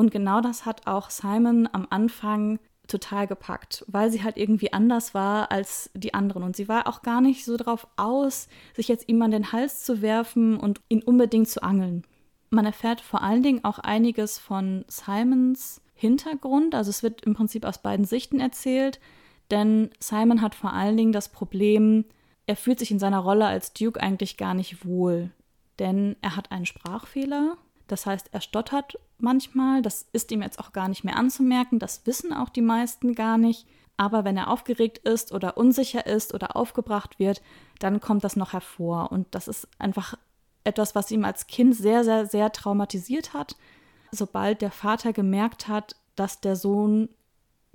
und 0.00 0.10
genau 0.10 0.40
das 0.40 0.64
hat 0.64 0.86
auch 0.86 1.10
Simon 1.10 1.68
am 1.72 1.86
Anfang 1.90 2.58
total 2.88 3.26
gepackt, 3.26 3.84
weil 3.86 4.10
sie 4.10 4.22
halt 4.22 4.38
irgendwie 4.38 4.72
anders 4.72 5.12
war 5.12 5.52
als 5.52 5.90
die 5.92 6.14
anderen. 6.14 6.42
Und 6.42 6.56
sie 6.56 6.68
war 6.68 6.86
auch 6.86 7.02
gar 7.02 7.20
nicht 7.20 7.44
so 7.44 7.58
darauf 7.58 7.86
aus, 7.96 8.48
sich 8.74 8.88
jetzt 8.88 9.10
ihm 9.10 9.20
an 9.20 9.30
den 9.30 9.52
Hals 9.52 9.84
zu 9.84 10.00
werfen 10.00 10.56
und 10.56 10.80
ihn 10.88 11.02
unbedingt 11.02 11.48
zu 11.48 11.62
angeln. 11.62 12.04
Man 12.48 12.64
erfährt 12.64 13.02
vor 13.02 13.22
allen 13.22 13.42
Dingen 13.42 13.62
auch 13.62 13.78
einiges 13.78 14.38
von 14.38 14.86
Simons 14.88 15.82
Hintergrund. 15.94 16.74
Also 16.74 16.88
es 16.88 17.02
wird 17.02 17.20
im 17.26 17.34
Prinzip 17.34 17.66
aus 17.66 17.82
beiden 17.82 18.06
Sichten 18.06 18.40
erzählt. 18.40 19.00
Denn 19.50 19.90
Simon 19.98 20.42
hat 20.42 20.54
vor 20.54 20.72
allen 20.72 20.96
Dingen 20.96 21.12
das 21.12 21.28
Problem, 21.28 22.04
er 22.46 22.56
fühlt 22.56 22.78
sich 22.78 22.90
in 22.90 22.98
seiner 22.98 23.18
Rolle 23.18 23.46
als 23.46 23.72
Duke 23.72 24.00
eigentlich 24.00 24.36
gar 24.36 24.54
nicht 24.54 24.84
wohl. 24.86 25.30
Denn 25.78 26.16
er 26.20 26.36
hat 26.36 26.52
einen 26.52 26.66
Sprachfehler 26.66 27.56
das 27.90 28.06
heißt, 28.06 28.28
er 28.32 28.40
stottert 28.40 28.98
manchmal, 29.18 29.82
das 29.82 30.06
ist 30.12 30.30
ihm 30.30 30.42
jetzt 30.42 30.60
auch 30.60 30.72
gar 30.72 30.88
nicht 30.88 31.02
mehr 31.02 31.16
anzumerken, 31.16 31.80
das 31.80 32.06
wissen 32.06 32.32
auch 32.32 32.48
die 32.48 32.62
meisten 32.62 33.16
gar 33.16 33.36
nicht. 33.36 33.66
Aber 33.96 34.24
wenn 34.24 34.36
er 34.36 34.48
aufgeregt 34.48 34.98
ist 34.98 35.32
oder 35.32 35.56
unsicher 35.56 36.06
ist 36.06 36.32
oder 36.32 36.54
aufgebracht 36.54 37.18
wird, 37.18 37.42
dann 37.80 38.00
kommt 38.00 38.22
das 38.22 38.36
noch 38.36 38.52
hervor. 38.52 39.10
Und 39.10 39.26
das 39.34 39.48
ist 39.48 39.66
einfach 39.78 40.14
etwas, 40.62 40.94
was 40.94 41.10
ihm 41.10 41.24
als 41.24 41.48
Kind 41.48 41.74
sehr, 41.74 42.04
sehr, 42.04 42.26
sehr 42.26 42.52
traumatisiert 42.52 43.34
hat. 43.34 43.56
Sobald 44.12 44.62
der 44.62 44.70
Vater 44.70 45.12
gemerkt 45.12 45.66
hat, 45.66 45.96
dass 46.14 46.40
der 46.40 46.54
Sohn 46.54 47.08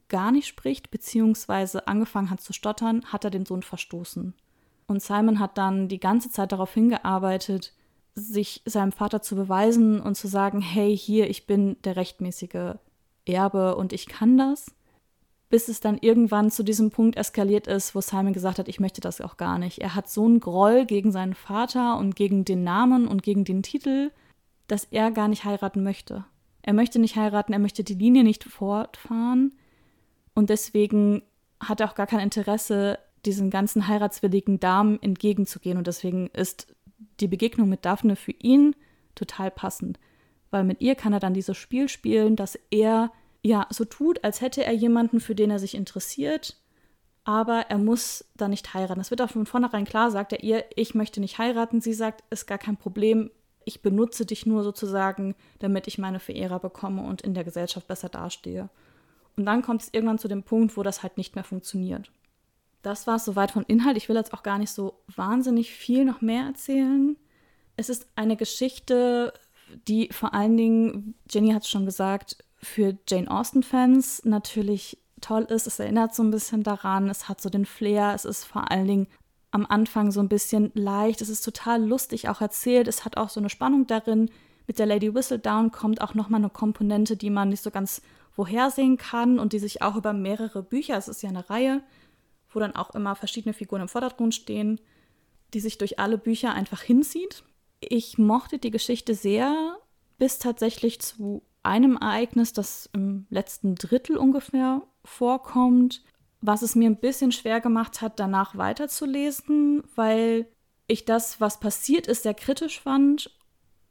gar 0.10 0.32
nicht 0.32 0.48
spricht, 0.48 0.91
beziehungsweise 0.91 1.88
angefangen 1.88 2.30
hat 2.30 2.41
zu 2.41 2.54
stottern, 2.54 3.06
hat 3.06 3.24
er 3.24 3.32
den 3.32 3.46
Sohn 3.46 3.63
verstoßen. 3.63 4.34
Und 4.88 5.02
Simon 5.02 5.39
hat 5.39 5.58
dann 5.58 5.88
die 5.88 6.00
ganze 6.00 6.30
Zeit 6.30 6.52
darauf 6.52 6.74
hingearbeitet, 6.74 7.74
sich 8.13 8.62
seinem 8.65 8.91
Vater 8.91 9.22
zu 9.22 9.36
beweisen 9.36 10.00
und 10.00 10.15
zu 10.15 10.28
sagen, 10.28 10.62
hey, 10.62 10.96
hier, 10.96 11.30
ich 11.30 11.48
bin 11.48 11.78
der 11.84 11.96
rechtmäßige 11.96 12.76
Erbe 13.26 13.76
und 13.76 13.94
ich 13.94 14.08
kann 14.08 14.38
das. 14.38 14.68
Bis 15.50 15.68
es 15.68 15.80
dann 15.80 15.98
irgendwann 15.98 16.50
zu 16.50 16.63
diesem 16.63 16.91
Punkt 16.91 17.18
eskaliert 17.18 17.68
ist, 17.68 17.94
wo 17.94 18.02
Simon 18.02 18.34
gesagt 18.34 18.60
hat, 18.60 18.68
ich 18.68 18.80
möchte 18.80 19.02
das 19.02 19.22
auch 19.22 19.38
gar 19.38 19.60
nicht. 19.60 19.80
Er 19.80 19.96
hat 19.96 20.10
so 20.10 20.26
einen 20.26 20.39
Groll 20.39 20.86
gegen 20.86 21.12
seinen 21.12 21.34
Vater 21.34 21.98
und 21.98 22.15
gegen 22.15 22.46
den 22.46 22.63
Namen 22.63 23.08
und 23.08 23.22
gegen 23.22 23.44
den 23.44 23.63
Titel, 23.63 24.12
dass 24.68 24.86
er 24.86 25.12
gar 25.12 25.28
nicht 25.28 25.46
heiraten 25.46 25.84
möchte. 25.84 26.26
Er 26.62 26.74
möchte 26.74 27.00
nicht 27.00 27.15
heiraten, 27.15 27.54
er 27.54 27.60
möchte 27.60 27.84
die 27.84 27.94
Linie 27.94 28.24
nicht 28.24 28.44
fortfahren 28.44 29.54
und 30.36 30.50
deswegen 30.50 31.24
hat 31.60 31.80
er 31.80 31.89
auch 31.89 31.95
gar 31.95 32.08
kein 32.08 32.19
Interesse, 32.19 33.00
diesen 33.26 33.50
ganzen 33.50 33.88
heiratswilligen 33.88 34.60
Damen 34.60 35.02
entgegenzugehen 35.02 35.78
und 35.78 35.88
deswegen 35.88 36.28
ist 36.28 36.67
die 37.19 37.28
Begegnung 37.28 37.67
mit 37.69 37.86
Daphne 37.86 38.15
für 38.15 38.34
ihn 38.34 38.76
total 39.15 39.50
passend, 39.50 40.00
weil 40.52 40.63
mit 40.63 40.82
ihr 40.82 40.95
kann 40.95 41.13
er 41.13 41.19
dann 41.19 41.34
dieses 41.34 41.58
Spiel 41.58 41.89
spielen, 41.89 42.36
dass 42.36 42.60
er 42.69 43.12
ja 43.41 43.67
so 43.69 43.86
tut, 43.86 44.24
als 44.24 44.41
hätte 44.41 44.63
er 44.63 44.74
jemanden, 44.74 45.19
für 45.19 45.36
den 45.36 45.52
er 45.52 45.60
sich 45.60 45.76
interessiert, 45.76 46.58
aber 47.24 47.65
er 47.69 47.80
muss 47.80 48.26
da 48.36 48.48
nicht 48.48 48.74
heiraten. 48.74 49.00
Das 49.00 49.10
wird 49.10 49.21
auch 49.21 49.32
von 49.32 49.45
vornherein 49.45 49.86
klar, 49.86 50.12
sagt 50.12 50.34
er 50.34 50.43
ihr, 50.43 50.63
ich 50.76 50.93
möchte 50.93 51.19
nicht 51.19 51.39
heiraten. 51.39 51.82
Sie 51.82 51.93
sagt, 51.93 52.24
ist 52.30 52.45
gar 52.45 52.60
kein 52.60 52.78
Problem, 52.78 53.32
ich 53.65 53.82
benutze 53.82 54.26
dich 54.26 54.45
nur 54.45 54.63
sozusagen, 54.63 55.36
damit 55.60 55.88
ich 55.88 55.98
meine 55.98 56.19
Verehrer 56.19 56.60
bekomme 56.60 57.02
und 57.02 57.21
in 57.21 57.34
der 57.34 57.43
Gesellschaft 57.43 57.88
besser 57.88 58.10
dastehe. 58.10 58.69
Und 59.38 59.45
dann 59.45 59.62
kommt 59.62 59.82
es 59.82 59.89
irgendwann 59.91 60.19
zu 60.19 60.28
dem 60.28 60.43
Punkt, 60.43 60.78
wo 60.78 60.84
das 60.84 61.04
halt 61.04 61.17
nicht 61.17 61.36
mehr 61.36 61.43
funktioniert. 61.43 62.12
Das 62.82 63.08
war 63.08 63.15
es 63.15 63.26
soweit 63.26 63.52
von 63.52 63.63
Inhalt. 63.63 63.98
Ich 63.98 64.08
will 64.10 64.15
jetzt 64.15 64.34
auch 64.34 64.43
gar 64.43 64.60
nicht 64.60 64.71
so 64.71 65.02
wahnsinnig 65.15 65.71
viel 65.71 66.06
noch 66.06 66.21
mehr 66.21 66.45
erzählen. 66.45 67.17
Es 67.76 67.89
ist 67.89 68.08
eine 68.15 68.38
Geschichte, 68.38 69.34
die 69.88 70.10
vor 70.12 70.34
allen 70.34 70.56
Dingen, 70.56 71.15
Jenny 71.30 71.52
hat 71.52 71.63
es 71.63 71.69
schon 71.69 71.86
gesagt, 71.86 72.38
für 72.58 72.98
Jane 73.08 73.30
Austen-Fans 73.30 74.24
natürlich 74.26 75.00
toll 75.21 75.43
ist. 75.43 75.67
Es 75.67 75.80
erinnert 75.80 76.13
so 76.13 76.24
ein 76.24 76.32
bisschen 76.32 76.63
daran, 76.63 77.10
es 77.10 77.28
hat 77.28 77.41
so 77.41 77.50
den 77.50 77.65
Flair, 77.65 78.13
es 78.13 78.26
ist 78.26 78.43
vor 78.43 78.71
allen 78.71 78.88
Dingen 78.88 79.08
am 79.52 79.65
Anfang 79.65 80.12
so 80.12 80.19
ein 80.19 80.30
bisschen 80.30 80.71
leicht. 80.74 81.21
Es 81.21 81.30
ist 81.30 81.41
total 81.41 81.84
lustig 81.84 82.28
auch 82.30 82.41
erzählt. 82.41 82.88
Es 82.88 83.06
hat 83.06 83.17
auch 83.17 83.30
so 83.30 83.39
eine 83.39 83.50
Spannung 83.50 83.88
darin. 83.88 84.30
Mit 84.67 84.80
der 84.80 84.86
Lady 84.86 85.13
Whistledown 85.13 85.71
kommt 85.71 86.02
auch 86.02 86.13
nochmal 86.13 86.41
eine 86.41 86.50
Komponente, 86.50 87.15
die 87.15 87.30
man 87.30 87.50
nicht 87.50 87.63
so 87.63 87.71
ganz 87.71 88.02
vorhersehen 88.36 88.98
kann 88.98 89.39
und 89.39 89.54
die 89.54 89.60
sich 89.60 89.82
auch 89.82 89.95
über 89.95 90.13
mehrere 90.13 90.62
Bücher, 90.62 90.98
es 90.98 91.08
ist 91.08 91.24
ja 91.24 91.30
eine 91.30 91.50
Reihe, 91.50 91.82
wo 92.50 92.60
dann 92.60 92.76
auch 92.76 92.93
immer 92.93 93.15
verschiedene 93.15 93.54
Figuren 93.54 93.82
im 93.82 93.88
Vordergrund 93.88 94.36
stehen, 94.36 94.80
die 95.54 95.62
sich 95.62 95.78
durch 95.78 96.00
alle 96.00 96.17
Bücher 96.17 96.54
einfach 96.54 96.82
hinzieht. 96.82 97.43
Ich 97.80 98.17
mochte 98.17 98.60
die 98.60 98.71
Geschichte 98.71 99.15
sehr, 99.15 99.78
bis 100.17 100.38
tatsächlich 100.38 101.00
zu 101.00 101.43
einem 101.63 101.98
Ereignis, 101.98 102.52
das 102.52 102.89
im 102.93 103.26
letzten 103.30 103.76
Drittel 103.76 104.17
ungefähr 104.17 104.82
vorkommt, 105.04 106.04
was 106.41 106.62
es 106.62 106.76
mir 106.76 106.89
ein 106.89 107.00
bisschen 107.00 107.32
schwer 107.32 107.62
gemacht 107.62 108.02
hat, 108.02 108.19
danach 108.19 108.58
weiterzulesen, 108.58 109.84
weil 109.95 110.48
ich 110.88 111.06
das, 111.06 111.41
was 111.41 111.60
passiert 111.60 112.06
ist, 112.08 112.24
sehr 112.24 112.34
kritisch 112.34 112.82
fand 112.82 113.32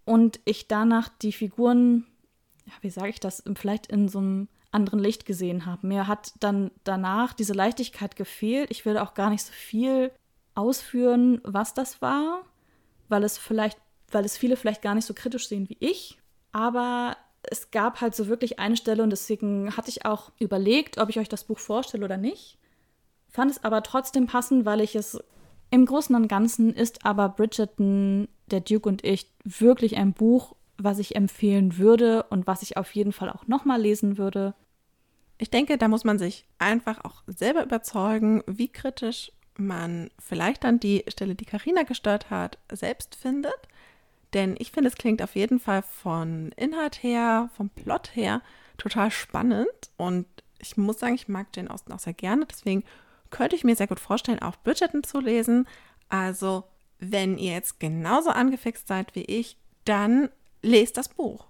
und 0.04 0.38
ich 0.44 0.68
danach 0.68 1.08
die 1.08 1.32
Figuren, 1.32 2.06
ja, 2.66 2.72
wie 2.80 2.90
sage 2.90 3.10
ich 3.10 3.20
das, 3.20 3.42
vielleicht 3.54 3.86
in 3.86 4.08
so 4.08 4.18
einem 4.18 4.48
anderen 4.70 4.98
Licht 4.98 5.24
gesehen 5.26 5.66
habe. 5.66 5.86
Mir 5.86 6.08
hat 6.08 6.32
dann 6.40 6.70
danach 6.82 7.32
diese 7.32 7.52
Leichtigkeit 7.52 8.16
gefehlt. 8.16 8.70
Ich 8.70 8.84
will 8.84 8.98
auch 8.98 9.14
gar 9.14 9.30
nicht 9.30 9.44
so 9.44 9.52
viel 9.52 10.10
ausführen, 10.54 11.40
was 11.44 11.74
das 11.74 12.02
war, 12.02 12.42
weil 13.08 13.22
es 13.22 13.38
vielleicht, 13.38 13.78
weil 14.10 14.24
es 14.24 14.36
viele 14.36 14.56
vielleicht 14.56 14.82
gar 14.82 14.94
nicht 14.94 15.06
so 15.06 15.14
kritisch 15.14 15.48
sehen 15.48 15.68
wie 15.68 15.76
ich. 15.80 16.18
Aber 16.52 17.16
es 17.42 17.70
gab 17.70 18.00
halt 18.00 18.14
so 18.14 18.26
wirklich 18.26 18.58
eine 18.58 18.76
Stelle 18.76 19.02
und 19.02 19.10
deswegen 19.10 19.76
hatte 19.76 19.90
ich 19.90 20.04
auch 20.04 20.32
überlegt, 20.38 20.98
ob 20.98 21.08
ich 21.08 21.18
euch 21.18 21.28
das 21.28 21.44
Buch 21.44 21.58
vorstelle 21.58 22.04
oder 22.04 22.16
nicht. 22.16 22.58
Fand 23.28 23.50
es 23.50 23.64
aber 23.64 23.82
trotzdem 23.82 24.26
passend, 24.26 24.64
weil 24.64 24.80
ich 24.80 24.94
es 24.94 25.18
im 25.70 25.86
Großen 25.86 26.14
und 26.14 26.28
Ganzen 26.28 26.72
ist 26.72 27.04
aber 27.04 27.28
Bridgerton, 27.28 28.28
der 28.46 28.60
Duke 28.60 28.88
und 28.88 29.04
ich 29.04 29.30
wirklich 29.44 29.96
ein 29.96 30.12
Buch, 30.12 30.53
was 30.76 30.98
ich 30.98 31.16
empfehlen 31.16 31.78
würde 31.78 32.24
und 32.24 32.46
was 32.46 32.62
ich 32.62 32.76
auf 32.76 32.94
jeden 32.94 33.12
Fall 33.12 33.30
auch 33.30 33.46
nochmal 33.46 33.80
lesen 33.80 34.18
würde. 34.18 34.54
Ich 35.38 35.50
denke, 35.50 35.78
da 35.78 35.88
muss 35.88 36.04
man 36.04 36.18
sich 36.18 36.46
einfach 36.58 37.04
auch 37.04 37.22
selber 37.26 37.64
überzeugen, 37.64 38.42
wie 38.46 38.68
kritisch 38.68 39.32
man 39.56 40.10
vielleicht 40.18 40.64
dann 40.64 40.80
die 40.80 41.04
Stelle, 41.08 41.34
die 41.34 41.44
Karina 41.44 41.82
gestört 41.82 42.30
hat, 42.30 42.58
selbst 42.72 43.14
findet. 43.14 43.68
Denn 44.32 44.56
ich 44.58 44.72
finde, 44.72 44.88
es 44.88 44.96
klingt 44.96 45.22
auf 45.22 45.36
jeden 45.36 45.60
Fall 45.60 45.82
von 45.82 46.52
Inhalt 46.56 47.02
her, 47.02 47.50
vom 47.56 47.70
Plot 47.70 48.16
her 48.16 48.42
total 48.78 49.10
spannend. 49.10 49.68
Und 49.96 50.26
ich 50.58 50.76
muss 50.76 50.98
sagen, 50.98 51.14
ich 51.14 51.28
mag 51.28 51.46
Jane 51.54 51.70
Austen 51.70 51.92
auch 51.92 52.00
sehr 52.00 52.14
gerne. 52.14 52.46
Deswegen 52.46 52.82
könnte 53.30 53.54
ich 53.54 53.64
mir 53.64 53.76
sehr 53.76 53.86
gut 53.86 54.00
vorstellen, 54.00 54.40
auch 54.40 54.56
Bridgerton 54.56 55.04
zu 55.04 55.20
lesen. 55.20 55.68
Also, 56.08 56.64
wenn 56.98 57.38
ihr 57.38 57.52
jetzt 57.52 57.78
genauso 57.78 58.30
angefixt 58.30 58.88
seid 58.88 59.14
wie 59.14 59.24
ich, 59.24 59.56
dann 59.84 60.30
lest 60.64 60.96
das 60.96 61.08
Buch. 61.08 61.46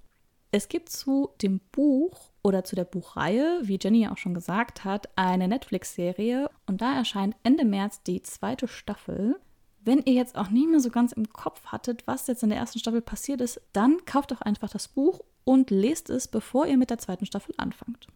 Es 0.51 0.69
gibt 0.69 0.89
zu 0.89 1.31
dem 1.43 1.61
Buch 1.73 2.31
oder 2.43 2.63
zu 2.63 2.77
der 2.77 2.85
Buchreihe, 2.85 3.61
wie 3.63 3.79
Jenny 3.81 4.03
ja 4.03 4.13
auch 4.13 4.19
schon 4.19 4.35
gesagt 4.35 4.85
hat, 4.85 5.09
eine 5.17 5.49
Netflix-Serie 5.49 6.49
und 6.67 6.81
da 6.81 6.97
erscheint 6.97 7.35
Ende 7.43 7.65
März 7.65 8.03
die 8.03 8.23
zweite 8.23 8.69
Staffel. 8.69 9.37
Wenn 9.81 10.03
ihr 10.05 10.15
jetzt 10.15 10.37
auch 10.37 10.51
nicht 10.51 10.69
mehr 10.69 10.81
so 10.81 10.91
ganz 10.91 11.13
im 11.13 11.33
Kopf 11.33 11.67
hattet, 11.67 12.07
was 12.07 12.27
jetzt 12.27 12.43
in 12.43 12.51
der 12.51 12.59
ersten 12.59 12.79
Staffel 12.79 13.01
passiert 13.01 13.41
ist, 13.41 13.61
dann 13.73 14.05
kauft 14.05 14.31
doch 14.31 14.43
einfach 14.43 14.71
das 14.71 14.89
Buch 14.89 15.21
und 15.45 15.71
lest 15.71 16.09
es, 16.09 16.29
bevor 16.29 16.67
ihr 16.67 16.77
mit 16.77 16.91
der 16.91 16.99
zweiten 16.99 17.27
Staffel 17.27 17.55
anfangt. 17.59 18.07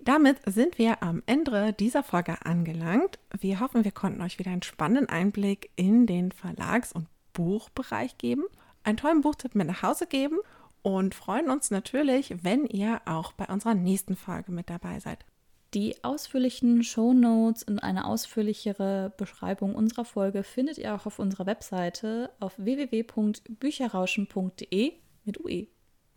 Damit 0.00 0.38
sind 0.46 0.78
wir 0.78 1.02
am 1.02 1.22
Ende 1.26 1.72
dieser 1.72 2.02
Folge 2.02 2.44
angelangt. 2.44 3.18
Wir 3.38 3.60
hoffen, 3.60 3.84
wir 3.84 3.92
konnten 3.92 4.22
euch 4.22 4.38
wieder 4.38 4.50
einen 4.50 4.62
spannenden 4.62 5.08
Einblick 5.08 5.70
in 5.76 6.06
den 6.06 6.32
Verlags- 6.32 6.92
und 6.92 7.06
Buchbereich 7.32 8.18
geben, 8.18 8.44
einen 8.84 8.96
tollen 8.96 9.20
Buchtipp 9.20 9.54
mit 9.54 9.66
nach 9.66 9.82
Hause 9.82 10.06
geben 10.06 10.38
und 10.82 11.14
freuen 11.14 11.50
uns 11.50 11.70
natürlich, 11.70 12.34
wenn 12.42 12.64
ihr 12.66 13.02
auch 13.04 13.32
bei 13.32 13.44
unserer 13.46 13.74
nächsten 13.74 14.16
Folge 14.16 14.52
mit 14.52 14.70
dabei 14.70 15.00
seid. 15.00 15.26
Die 15.74 16.02
ausführlichen 16.02 16.82
Show 16.82 17.12
Notes 17.12 17.62
und 17.62 17.80
eine 17.80 18.06
ausführlichere 18.06 19.12
Beschreibung 19.18 19.74
unserer 19.74 20.06
Folge 20.06 20.42
findet 20.42 20.78
ihr 20.78 20.94
auch 20.94 21.04
auf 21.04 21.18
unserer 21.18 21.44
Webseite 21.44 22.30
auf 22.40 22.54
www.bücherrauschen.de 22.56 24.92
mit 25.24 25.44
UE. 25.44 25.66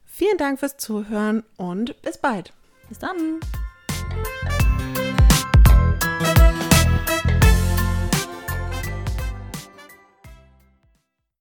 Vielen 0.06 0.38
Dank 0.38 0.60
fürs 0.60 0.78
Zuhören 0.78 1.44
und 1.58 2.02
bis 2.02 2.18
bald. 2.18 2.54
Bis 2.88 3.00
dann. 3.00 3.42